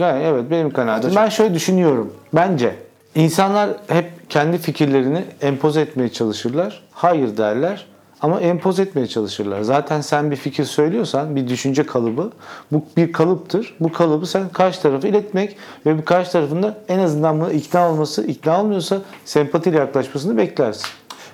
Yani 0.01 0.23
evet 0.23 0.45
benim 0.51 0.71
kanaatim. 0.71 1.17
Ben 1.17 1.29
şöyle 1.29 1.55
düşünüyorum. 1.55 2.13
Bence 2.33 2.75
insanlar 3.15 3.71
hep 3.89 4.31
kendi 4.31 4.59
fikirlerini 4.59 5.25
empoze 5.41 5.81
etmeye 5.81 6.09
çalışırlar. 6.09 6.83
Hayır 6.93 7.37
derler 7.37 7.87
ama 8.21 8.41
empoze 8.41 8.83
etmeye 8.83 9.07
çalışırlar. 9.07 9.63
Zaten 9.63 10.01
sen 10.01 10.31
bir 10.31 10.37
fikir 10.37 10.65
söylüyorsan 10.65 11.37
bir 11.37 11.49
düşünce 11.49 11.87
kalıbı 11.87 12.33
bu 12.73 12.85
bir 12.97 13.13
kalıptır. 13.13 13.77
Bu 13.81 13.93
kalıbı 13.93 14.27
sen 14.27 14.49
karşı 14.49 14.83
tarafa 14.83 15.09
iletmek 15.09 15.57
ve 15.87 15.99
bir 15.99 16.05
karşı 16.05 16.33
tarafında 16.33 16.79
en 16.89 16.99
azından 16.99 17.51
ikna 17.51 17.91
olması, 17.91 18.27
ikna 18.27 18.61
olmuyorsa 18.61 18.99
sempatiyle 19.25 19.79
yaklaşmasını 19.79 20.37
beklersin. 20.37 20.87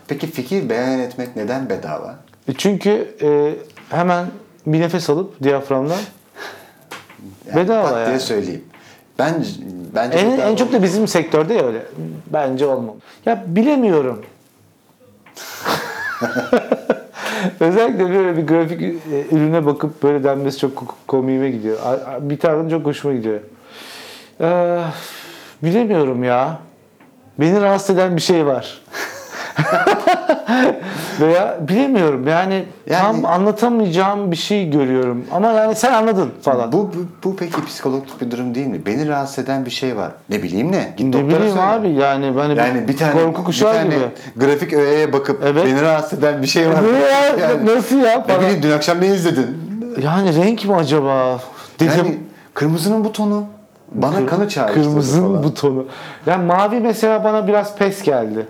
Peki 0.08 0.26
fikir 0.26 0.68
beyan 0.68 0.98
etmek 1.00 1.36
neden 1.36 1.70
bedava? 1.70 2.16
E 2.48 2.52
Çünkü 2.58 3.14
e, 3.22 3.54
hemen 3.96 4.26
bir 4.66 4.80
nefes 4.80 5.10
alıp 5.10 5.42
diyaframdan 5.42 5.98
Yani 7.48 7.56
Bedava 7.56 7.82
pat 7.82 7.94
diye 7.94 8.06
yani. 8.06 8.20
söyleyeyim. 8.20 8.64
Ben 9.20 9.44
bence 9.94 10.18
En, 10.18 10.38
en 10.40 10.56
çok 10.56 10.72
da 10.72 10.82
bizim 10.82 11.08
sektörde 11.08 11.54
ya 11.54 11.66
öyle. 11.66 11.82
Bence 12.32 12.66
olmamalı. 12.66 12.96
Ya 13.26 13.44
bilemiyorum. 13.46 14.22
Özellikle 17.60 18.10
böyle 18.10 18.36
bir 18.36 18.46
grafik 18.46 18.82
e, 18.82 18.94
ürüne 19.32 19.66
bakıp 19.66 20.02
böyle 20.02 20.24
denmesi 20.24 20.58
çok 20.58 20.74
ko- 20.78 20.92
komiğime 21.06 21.50
gidiyor. 21.50 21.78
Bir 22.20 22.38
taraftan 22.38 22.68
çok 22.68 22.86
hoşuma 22.86 23.14
gidiyor. 23.14 23.40
Ee, 24.40 24.80
bilemiyorum 25.62 26.24
ya. 26.24 26.58
Beni 27.40 27.60
rahatsız 27.60 27.90
eden 27.96 28.16
bir 28.16 28.20
şey 28.22 28.46
var. 28.46 28.82
Veya 31.20 31.58
bilemiyorum 31.68 32.28
yani, 32.28 32.64
Yani- 32.90 33.02
tam 33.22 33.24
anlatamayacağım 33.24 34.30
bir 34.30 34.36
şey 34.36 34.70
görüyorum. 34.70 35.24
Ama 35.32 35.52
yani 35.52 35.74
sen 35.74 35.92
anladın 35.92 36.30
falan. 36.42 36.72
Bu, 36.72 36.76
bu, 36.78 37.06
bu 37.24 37.36
peki 37.36 37.64
psikolojik 37.66 38.20
bir 38.20 38.30
durum 38.30 38.54
değil 38.54 38.66
mi? 38.66 38.86
Beni 38.86 39.08
rahatsız 39.08 39.44
eden 39.44 39.64
bir 39.66 39.70
şey 39.70 39.96
var. 39.96 40.10
Ne 40.28 40.42
bileyim 40.42 40.72
ne? 40.72 40.94
Git 40.96 41.14
ne 41.14 41.24
bileyim 41.26 41.42
söyle. 41.48 41.60
abi 41.62 41.88
yani 41.90 42.30
hani 42.38 42.58
Yani 42.58 42.88
bir 42.88 42.96
tane, 42.96 43.12
korku 43.22 43.44
kuşağı 43.44 43.72
bir 43.72 43.78
tane 43.78 43.94
gibi. 43.94 44.04
grafik 44.36 44.72
öğeye 44.72 45.12
bakıp 45.12 45.42
Evet. 45.44 45.66
beni 45.66 45.82
rahatsız 45.82 46.18
eden 46.18 46.42
bir 46.42 46.46
şey 46.46 46.68
var. 46.68 46.74
Ne 46.92 46.98
ya? 46.98 47.48
Yani, 47.48 47.66
Nasıl 47.66 47.96
ya? 47.96 48.18
ne 48.18 48.24
Falan. 48.24 48.40
bileyim 48.40 48.62
dün 48.62 48.70
akşam 48.70 49.00
ne 49.00 49.06
izledin? 49.06 49.56
Yani 50.02 50.36
renk 50.36 50.64
mi 50.64 50.74
acaba? 50.74 51.40
Dedim. 51.80 51.92
Yani 51.98 52.18
kırmızının 52.54 53.04
butonu 53.04 53.44
bana 53.92 54.26
kanı 54.26 54.48
çağrıştırdı 54.48 54.84
Kırmızının 54.88 55.28
falan. 55.28 55.42
butonu. 55.44 55.86
Yani 56.26 56.44
mavi 56.44 56.80
mesela 56.80 57.24
bana 57.24 57.46
biraz 57.48 57.76
pes 57.76 58.02
geldi. 58.02 58.46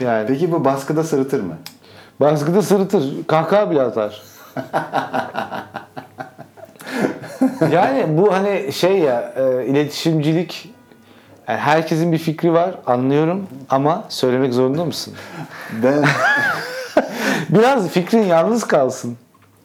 Yani 0.00 0.26
Peki 0.26 0.52
bu 0.52 0.64
baskıda 0.64 1.04
sırıtır 1.04 1.40
mı? 1.40 1.54
baskıda 2.20 2.62
sırıtır. 2.62 3.26
Kahkaha 3.26 3.70
bile 3.70 3.82
atar. 3.82 4.22
yani 7.72 8.04
bu 8.08 8.32
hani 8.34 8.72
şey 8.72 8.98
ya 8.98 9.32
e, 9.36 9.66
iletişimcilik 9.66 10.72
yani 11.48 11.58
herkesin 11.58 12.12
bir 12.12 12.18
fikri 12.18 12.52
var 12.52 12.70
anlıyorum 12.86 13.46
ama 13.70 14.04
söylemek 14.08 14.54
zorunda 14.54 14.84
mısın? 14.84 15.14
Ben 15.82 16.04
Biraz 17.48 17.88
fikrin 17.88 18.22
yalnız 18.22 18.64
kalsın. 18.66 19.16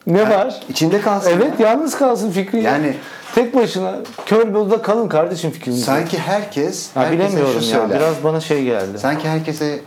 Ne 0.08 0.30
var? 0.30 0.62
içinde 0.70 1.02
kalsın. 1.02 1.32
Evet 1.36 1.60
yalnız 1.60 1.98
kalsın 1.98 2.32
fikrin. 2.32 2.62
Yani- 2.62 2.96
tek 3.36 3.56
başına 3.56 3.96
kör 4.26 4.54
odada 4.54 4.82
kalın 4.82 5.08
kardeşim 5.08 5.52
fikriniz. 5.52 5.84
Sanki 5.86 6.20
herkes, 6.20 6.96
Ha, 6.96 7.12
bilemiyorum 7.12 7.54
ya. 7.56 7.62
söyler. 7.62 7.90
Biraz 7.90 8.24
bana 8.24 8.40
şey 8.40 8.64
geldi. 8.64 9.00
Sanki 9.00 9.30
herkese 9.30 9.80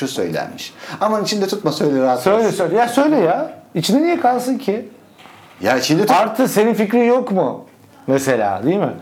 şu 0.00 0.08
söylenmiş. 0.08 0.74
Aman 1.00 1.24
içinde 1.24 1.46
tutma 1.46 1.72
söyle 1.72 2.02
rahat 2.02 2.22
Söyle 2.22 2.46
olsun. 2.46 2.56
söyle. 2.56 2.76
Ya 2.76 2.88
söyle 2.88 3.16
ya. 3.16 3.52
İçinde 3.74 4.02
niye 4.02 4.20
kalsın 4.20 4.58
ki? 4.58 4.88
Ya 5.60 5.76
içinde 5.78 6.02
tut. 6.06 6.10
Artı 6.16 6.48
senin 6.48 6.74
fikrin 6.74 7.04
yok 7.04 7.32
mu? 7.32 7.64
Mesela 8.06 8.62
değil 8.64 8.76
mi? 8.76 8.92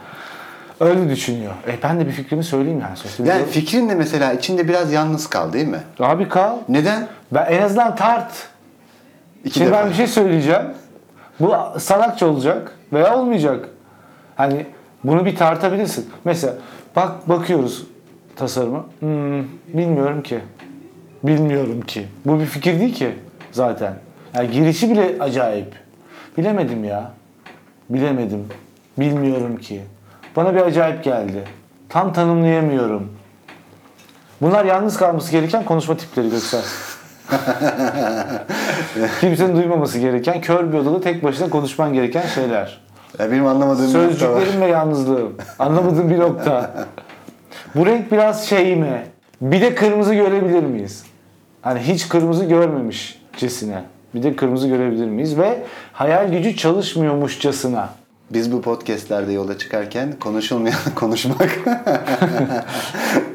Öyle 0.80 1.11
düşünüyor. 1.11 1.52
E 1.68 1.82
ben 1.82 2.00
de 2.00 2.06
bir 2.06 2.12
fikrimi 2.12 2.44
söyleyeyim 2.44 2.80
yani. 2.80 2.96
Bir 3.18 3.24
Yani 3.30 3.40
yol- 3.40 3.48
fikrin 3.48 3.88
de 3.88 3.94
mesela 3.94 4.32
içinde 4.32 4.68
biraz 4.68 4.92
yalnız 4.92 5.26
kal 5.26 5.52
değil 5.52 5.68
mi? 5.68 5.80
Abi 6.00 6.28
kal. 6.28 6.56
Neden? 6.68 7.06
Ben 7.32 7.46
en 7.52 7.62
azından 7.62 7.96
tart. 7.96 8.30
İki 9.44 9.54
Şimdi 9.58 9.70
defa. 9.70 9.82
ben 9.82 9.90
bir 9.90 9.94
şey 9.94 10.06
söyleyeceğim. 10.06 10.62
Bu 11.40 11.54
salakça 11.78 12.26
olacak 12.26 12.72
veya 12.92 13.16
olmayacak. 13.18 13.68
Hani 14.37 14.66
bunu 15.04 15.24
bir 15.24 15.37
tartabilirsin. 15.37 16.11
Mesela 16.24 16.54
bak 16.96 17.28
bakıyoruz 17.28 17.87
tasarıma. 18.37 18.84
Hmm, 19.00 19.42
bilmiyorum 19.68 20.22
ki. 20.22 20.40
Bilmiyorum 21.22 21.81
ki. 21.81 22.07
Bu 22.24 22.40
bir 22.40 22.46
fikir 22.46 22.81
değil 22.81 22.94
ki 22.94 23.14
zaten. 23.52 23.94
Yani 24.35 24.50
girişi 24.50 24.90
bile 24.90 25.16
acayip. 25.20 25.74
Bilemedim 26.38 26.85
ya. 26.85 27.12
Bilemedim. 27.90 28.46
Bilmiyorum 28.98 29.57
ki. 29.57 29.83
Bana 30.37 30.54
bir 30.54 30.61
acayip 30.61 31.04
geldi. 31.04 31.44
Tam 31.88 32.12
tanımlayamıyorum. 32.12 33.12
Bunlar 34.42 34.64
yalnız 34.64 34.96
kalması 34.96 35.33
gereken 35.33 35.64
konuşma 35.64 35.96
tipleri 35.96 36.31
Göksel. 36.31 36.62
Kimsenin 39.20 39.57
duymaması 39.57 39.98
gereken, 39.98 40.40
kör 40.40 40.72
bir 40.72 40.78
odada 40.78 41.00
tek 41.00 41.24
başına 41.24 41.50
konuşman 41.50 41.92
gereken 41.92 42.26
şeyler. 42.26 42.81
Ya 43.18 43.31
benim 43.31 43.46
anlamadığım 43.46 43.94
bir 43.94 43.98
nokta 43.98 44.33
var. 44.33 44.40
Sözcüklerim 44.40 44.61
ve 44.61 44.66
yalnızlığım. 44.66 45.37
Anlamadığım 45.59 46.11
bir 46.11 46.18
nokta. 46.18 46.74
Bu 47.74 47.87
renk 47.87 48.12
biraz 48.12 48.46
şey 48.46 48.76
mi? 48.76 49.07
Bir 49.40 49.61
de 49.61 49.74
kırmızı 49.74 50.14
görebilir 50.14 50.62
miyiz? 50.62 51.04
Hani 51.62 51.81
hiç 51.81 52.09
kırmızı 52.09 52.44
görmemişçesine. 52.44 53.85
Bir 54.14 54.23
de 54.23 54.37
kırmızı 54.37 54.68
görebilir 54.68 55.07
miyiz? 55.07 55.38
Ve 55.38 55.62
hayal 55.92 56.29
gücü 56.33 56.57
çalışmıyormuşçasına. 56.57 57.88
Biz 58.31 58.53
bu 58.53 58.62
podcastlerde 58.62 59.33
yola 59.33 59.59
çıkarken 59.59 60.14
konuşulmayan 60.21 60.79
konuşmak. 60.94 61.59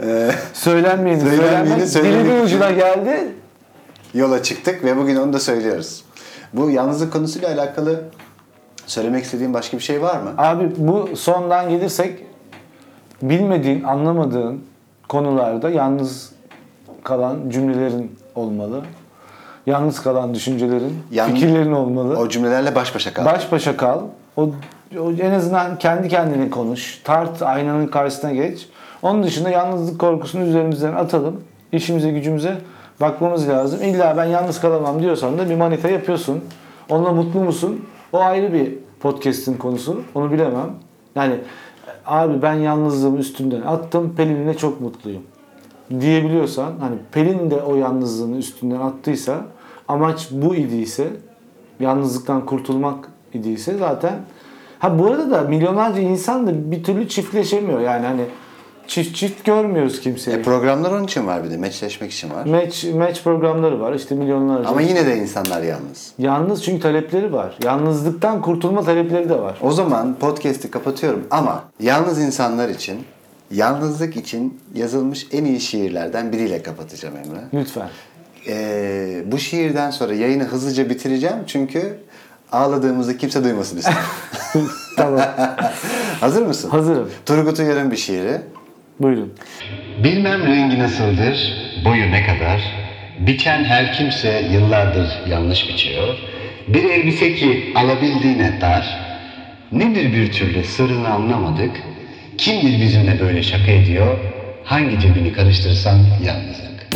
Eee, 0.04 0.32
Söylenmeyeni 0.54 1.22
Söylenmeyeni 1.22 1.82
dilimin 1.92 2.36
için. 2.36 2.46
ucuna 2.46 2.72
geldi. 2.72 3.32
yola 4.14 4.44
çıktık 4.44 4.84
ve 4.84 4.98
bugün 4.98 5.16
onu 5.16 5.34
da 5.34 5.40
söylüyoruz. 5.40 6.04
Bu 6.54 6.70
yalnızlık 6.70 7.14
konusuyla 7.14 7.50
alakalı 7.54 8.02
söylemek 8.86 9.24
istediğin 9.24 9.54
başka 9.54 9.78
bir 9.78 9.84
şey 9.84 10.02
var 10.02 10.22
mı? 10.22 10.34
Abi 10.38 10.72
bu 10.78 11.10
sondan 11.16 11.70
gelirsek 11.70 12.20
bilmediğin, 13.22 13.84
anlamadığın 13.84 14.64
konularda 15.10 15.70
yalnız 15.70 16.32
kalan 17.04 17.50
cümlelerin 17.50 18.16
olmalı. 18.36 18.82
Yalnız 19.66 20.02
kalan 20.02 20.34
düşüncelerin, 20.34 21.00
Yan- 21.12 21.30
fikirlerin 21.34 21.72
olmalı. 21.72 22.18
O 22.18 22.30
cümlelerle 22.30 22.76
baş 22.76 22.96
başa 22.96 23.14
kal. 23.14 23.26
Baş 23.26 23.52
başa 23.52 23.78
kal. 23.78 24.02
O, 24.38 24.50
o 25.00 25.12
en 25.12 25.32
azından 25.32 25.78
kendi 25.78 26.10
kendine 26.10 26.50
konuş. 26.50 27.02
Tart, 27.04 27.42
aynanın 27.42 27.88
karşısına 27.88 28.32
geç. 28.32 28.68
Onun 29.02 29.24
dışında 29.24 29.50
yalnızlık 29.50 30.00
korkusunu 30.00 30.44
üzerimizden 30.44 30.94
atalım. 30.94 31.42
İşimize 31.72 32.12
gücümüze 32.12 32.58
bakmamız 33.02 33.50
lazım. 33.50 33.82
İlla 33.84 34.18
ben 34.18 34.26
yalnız 34.26 34.62
kalamam 34.62 35.02
diyorsan 35.02 35.38
da 35.38 35.50
bir 35.50 35.56
manita 35.56 35.90
yapıyorsun. 35.90 36.44
Onunla 36.90 37.12
mutlu 37.12 37.40
musun? 37.40 37.86
O 38.14 38.20
ayrı 38.20 38.54
bir 38.54 38.74
podcast'in 39.00 39.58
konusu. 39.58 40.02
Onu 40.16 40.32
bilemem. 40.32 40.70
Yani 41.16 41.36
abi 42.06 42.42
ben 42.42 42.54
yalnızlığımı 42.54 43.18
üstünden 43.18 43.62
attım. 43.62 44.14
Pelin'le 44.18 44.54
çok 44.54 44.82
mutluyum 44.82 45.22
diyebiliyorsan 46.00 46.74
hani 46.80 46.96
Pelin 47.12 47.52
de 47.52 47.62
o 47.62 47.76
yalnızlığını 47.76 48.38
üstünden 48.38 48.80
attıysa 48.80 49.42
amaç 49.88 50.28
bu 50.32 50.56
idiyse 50.56 51.08
yalnızlıktan 51.80 52.46
kurtulmak 52.46 53.10
idiyse 53.34 53.78
zaten 53.78 54.14
ha 54.80 55.00
bu 55.00 55.06
arada 55.06 55.32
da 55.32 55.42
milyonlarca 55.42 56.02
insan 56.02 56.48
da 56.48 56.72
bir 56.72 56.84
türlü 56.84 57.10
çiftleşemiyor 57.10 57.80
yani 57.80 58.06
hani 58.06 58.26
çift 58.88 59.16
çift 59.16 59.46
görmüyoruz 59.46 60.02
kimseyi. 60.02 60.38
E, 60.38 60.42
programlar 60.42 60.92
onun 60.92 61.04
için 61.04 61.28
var 61.28 61.44
bir 61.44 61.52
de. 61.52 61.58
Meçleşmek 61.58 62.12
için 62.12 62.30
var. 62.30 62.46
match 62.46 62.94
match 62.94 63.24
programları 63.24 63.80
var 63.80 63.94
işte 63.94 64.16
milyonlarca. 64.16 64.70
Ama 64.70 64.82
yine 64.82 65.06
de 65.06 65.18
insanlar 65.18 65.64
yalnız. 65.64 66.14
Yalnız 66.18 66.64
çünkü 66.64 66.82
talepleri 66.82 67.34
var. 67.34 67.58
Yalnızlıktan 67.64 68.42
kurtulma 68.42 68.84
talepleri 68.84 69.30
de 69.30 69.40
var. 69.40 69.58
O 69.62 69.72
zaman 69.72 70.16
podcast'i 70.16 70.72
kapatıyorum 70.72 71.28
ama 71.32 71.64
yalnız 71.80 72.22
insanlar 72.22 72.70
için 72.70 72.98
Yalnızlık 73.54 74.18
için 74.18 74.60
yazılmış 74.76 75.28
en 75.32 75.46
iyi 75.46 75.62
şiirlerden 75.62 76.32
biriyle 76.32 76.64
kapatacağım 76.64 77.16
Emre. 77.18 77.40
Lütfen. 77.54 77.90
Ee, 78.48 79.24
bu 79.26 79.40
şiirden 79.40 79.92
sonra 79.92 80.14
yayını 80.14 80.44
hızlıca 80.44 80.90
bitireceğim 80.90 81.38
çünkü 81.48 82.00
ağladığımızı 82.52 83.18
kimse 83.18 83.44
duymasın 83.44 83.78
istiyorum. 83.78 84.72
Tamam. 84.98 85.22
Hazır 86.20 86.46
mısın? 86.46 86.70
Hazırım. 86.70 87.10
Turgut 87.26 87.60
Uyar'ın 87.60 87.92
bir 87.92 87.98
şiiri. 87.98 88.42
Buyurun. 89.00 89.34
Bilmem 90.04 90.46
rengi 90.46 90.80
nasıldır, 90.80 91.54
boyu 91.86 92.12
ne 92.12 92.26
kadar. 92.26 92.62
Biçen 93.20 93.64
her 93.64 93.94
kimse 93.94 94.42
yıllardır 94.52 95.30
yanlış 95.30 95.70
biçiyor. 95.70 96.18
Bir 96.68 96.84
elbise 96.84 97.36
ki 97.36 97.74
alabildiğine 97.76 98.62
dar. 98.62 99.00
Nedir 99.72 100.14
bir 100.14 100.32
türlü 100.32 100.64
sırrını 100.64 101.08
anlamadık. 101.08 101.72
Kimdir 102.38 102.82
bizimle 102.82 103.20
böyle 103.20 103.44
şaka 103.44 103.72
ediyor? 103.72 104.18
Hangi 104.64 105.00
cebini 105.00 105.34
karıştırsan 105.34 106.00
yalnızlık. 106.26 106.88